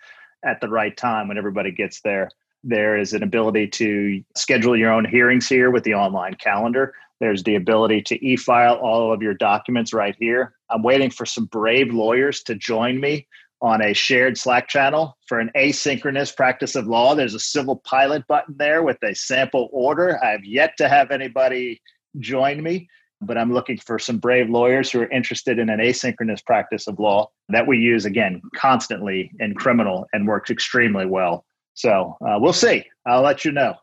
at 0.45 0.61
the 0.61 0.69
right 0.69 0.95
time 0.95 1.27
when 1.27 1.37
everybody 1.37 1.71
gets 1.71 2.01
there. 2.01 2.29
There 2.63 2.97
is 2.97 3.13
an 3.13 3.23
ability 3.23 3.67
to 3.69 4.23
schedule 4.37 4.77
your 4.77 4.91
own 4.91 5.05
hearings 5.05 5.49
here 5.49 5.71
with 5.71 5.83
the 5.83 5.95
online 5.95 6.35
calendar. 6.35 6.93
There's 7.19 7.43
the 7.43 7.55
ability 7.55 8.01
to 8.03 8.25
e-file 8.25 8.75
all 8.75 9.13
of 9.13 9.21
your 9.21 9.33
documents 9.33 9.93
right 9.93 10.15
here. 10.19 10.53
I'm 10.69 10.83
waiting 10.83 11.09
for 11.09 11.25
some 11.25 11.45
brave 11.45 11.93
lawyers 11.93 12.41
to 12.43 12.55
join 12.55 12.99
me 12.99 13.27
on 13.61 13.81
a 13.81 13.93
shared 13.93 14.37
Slack 14.37 14.67
channel 14.67 15.17
for 15.27 15.39
an 15.39 15.51
asynchronous 15.55 16.35
practice 16.35 16.75
of 16.75 16.87
law. 16.87 17.13
There's 17.13 17.35
a 17.35 17.39
civil 17.39 17.77
pilot 17.85 18.25
button 18.27 18.55
there 18.57 18.83
with 18.83 18.97
a 19.03 19.13
sample 19.13 19.69
order. 19.71 20.23
I 20.23 20.31
have 20.31 20.43
yet 20.43 20.73
to 20.77 20.89
have 20.89 21.11
anybody 21.11 21.81
join 22.19 22.63
me, 22.63 22.87
but 23.21 23.37
I'm 23.37 23.53
looking 23.53 23.77
for 23.77 23.99
some 23.99 24.17
brave 24.17 24.49
lawyers 24.49 24.91
who 24.91 25.01
are 25.01 25.09
interested 25.09 25.59
in 25.59 25.69
an 25.69 25.79
asynchronous 25.79 26.43
practice 26.43 26.87
of 26.87 26.99
law 26.99 27.29
that 27.49 27.67
we 27.67 27.77
use 27.77 28.05
again 28.05 28.41
constantly 28.55 29.31
in 29.39 29.53
criminal 29.53 30.07
and 30.11 30.27
works 30.27 30.49
extremely 30.49 31.05
well. 31.05 31.45
So 31.75 32.17
uh, 32.27 32.37
we'll 32.39 32.53
see. 32.53 32.83
I'll 33.05 33.21
let 33.21 33.45
you 33.45 33.51
know. 33.51 33.75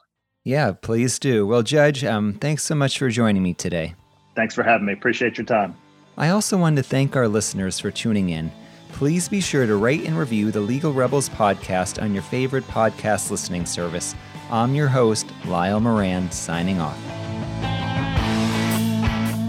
Yeah, 0.45 0.73
please 0.73 1.19
do. 1.19 1.47
Well, 1.47 1.63
Judge, 1.63 2.05
um, 2.05 2.35
thanks 2.35 2.65
so 2.65 2.75
much 2.75 2.99
for 2.99 3.09
joining 3.11 3.43
me 3.43 3.55
today. 3.55 3.95
Thanks 4.35 4.55
for 4.55 4.63
having 4.63 4.87
me. 4.87 4.93
Appreciate 4.93 5.37
your 5.37 5.45
time. 5.45 5.77
I 6.17 6.31
also 6.31 6.57
wanted 6.57 6.83
to 6.83 6.89
thank 6.89 7.15
our 7.17 7.29
listeners 7.29 7.79
for 7.79 7.91
tuning 7.91 8.31
in 8.31 8.51
please 8.93 9.29
be 9.29 9.41
sure 9.41 9.67
to 9.67 9.77
rate 9.77 10.05
and 10.05 10.19
review 10.19 10.51
the 10.51 10.61
Legal 10.61 10.93
Rebels 10.93 11.29
podcast 11.29 12.03
on 12.03 12.13
your 12.15 12.23
favorite 12.23 12.67
podcast 12.69 13.31
listening 13.31 13.67
service. 13.67 14.15
I'm 14.51 14.75
your 14.75 14.89
host, 14.89 15.31
Lyle 15.47 15.81
Moran, 15.81 16.31
signing 16.31 16.81
off. 16.81 16.99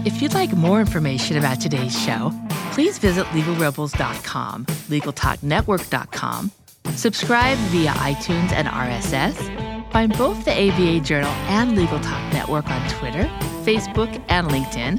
If 0.06 0.22
you'd 0.22 0.34
like 0.34 0.52
more 0.52 0.80
information 0.80 1.36
about 1.36 1.60
today's 1.60 1.98
show, 1.98 2.32
please 2.72 2.98
visit 2.98 3.26
legalrebels.com, 3.26 4.66
legaltalknetwork.com, 4.66 6.50
subscribe 6.94 7.58
via 7.58 7.90
iTunes 7.92 8.52
and 8.52 8.68
RSS, 8.68 9.92
find 9.92 10.16
both 10.16 10.44
the 10.44 10.52
ABA 10.52 11.00
Journal 11.00 11.30
and 11.48 11.76
Legal 11.76 12.00
Talk 12.00 12.32
Network 12.32 12.70
on 12.70 12.88
Twitter, 12.90 13.24
Facebook, 13.64 14.22
and 14.28 14.48
LinkedIn 14.48 14.98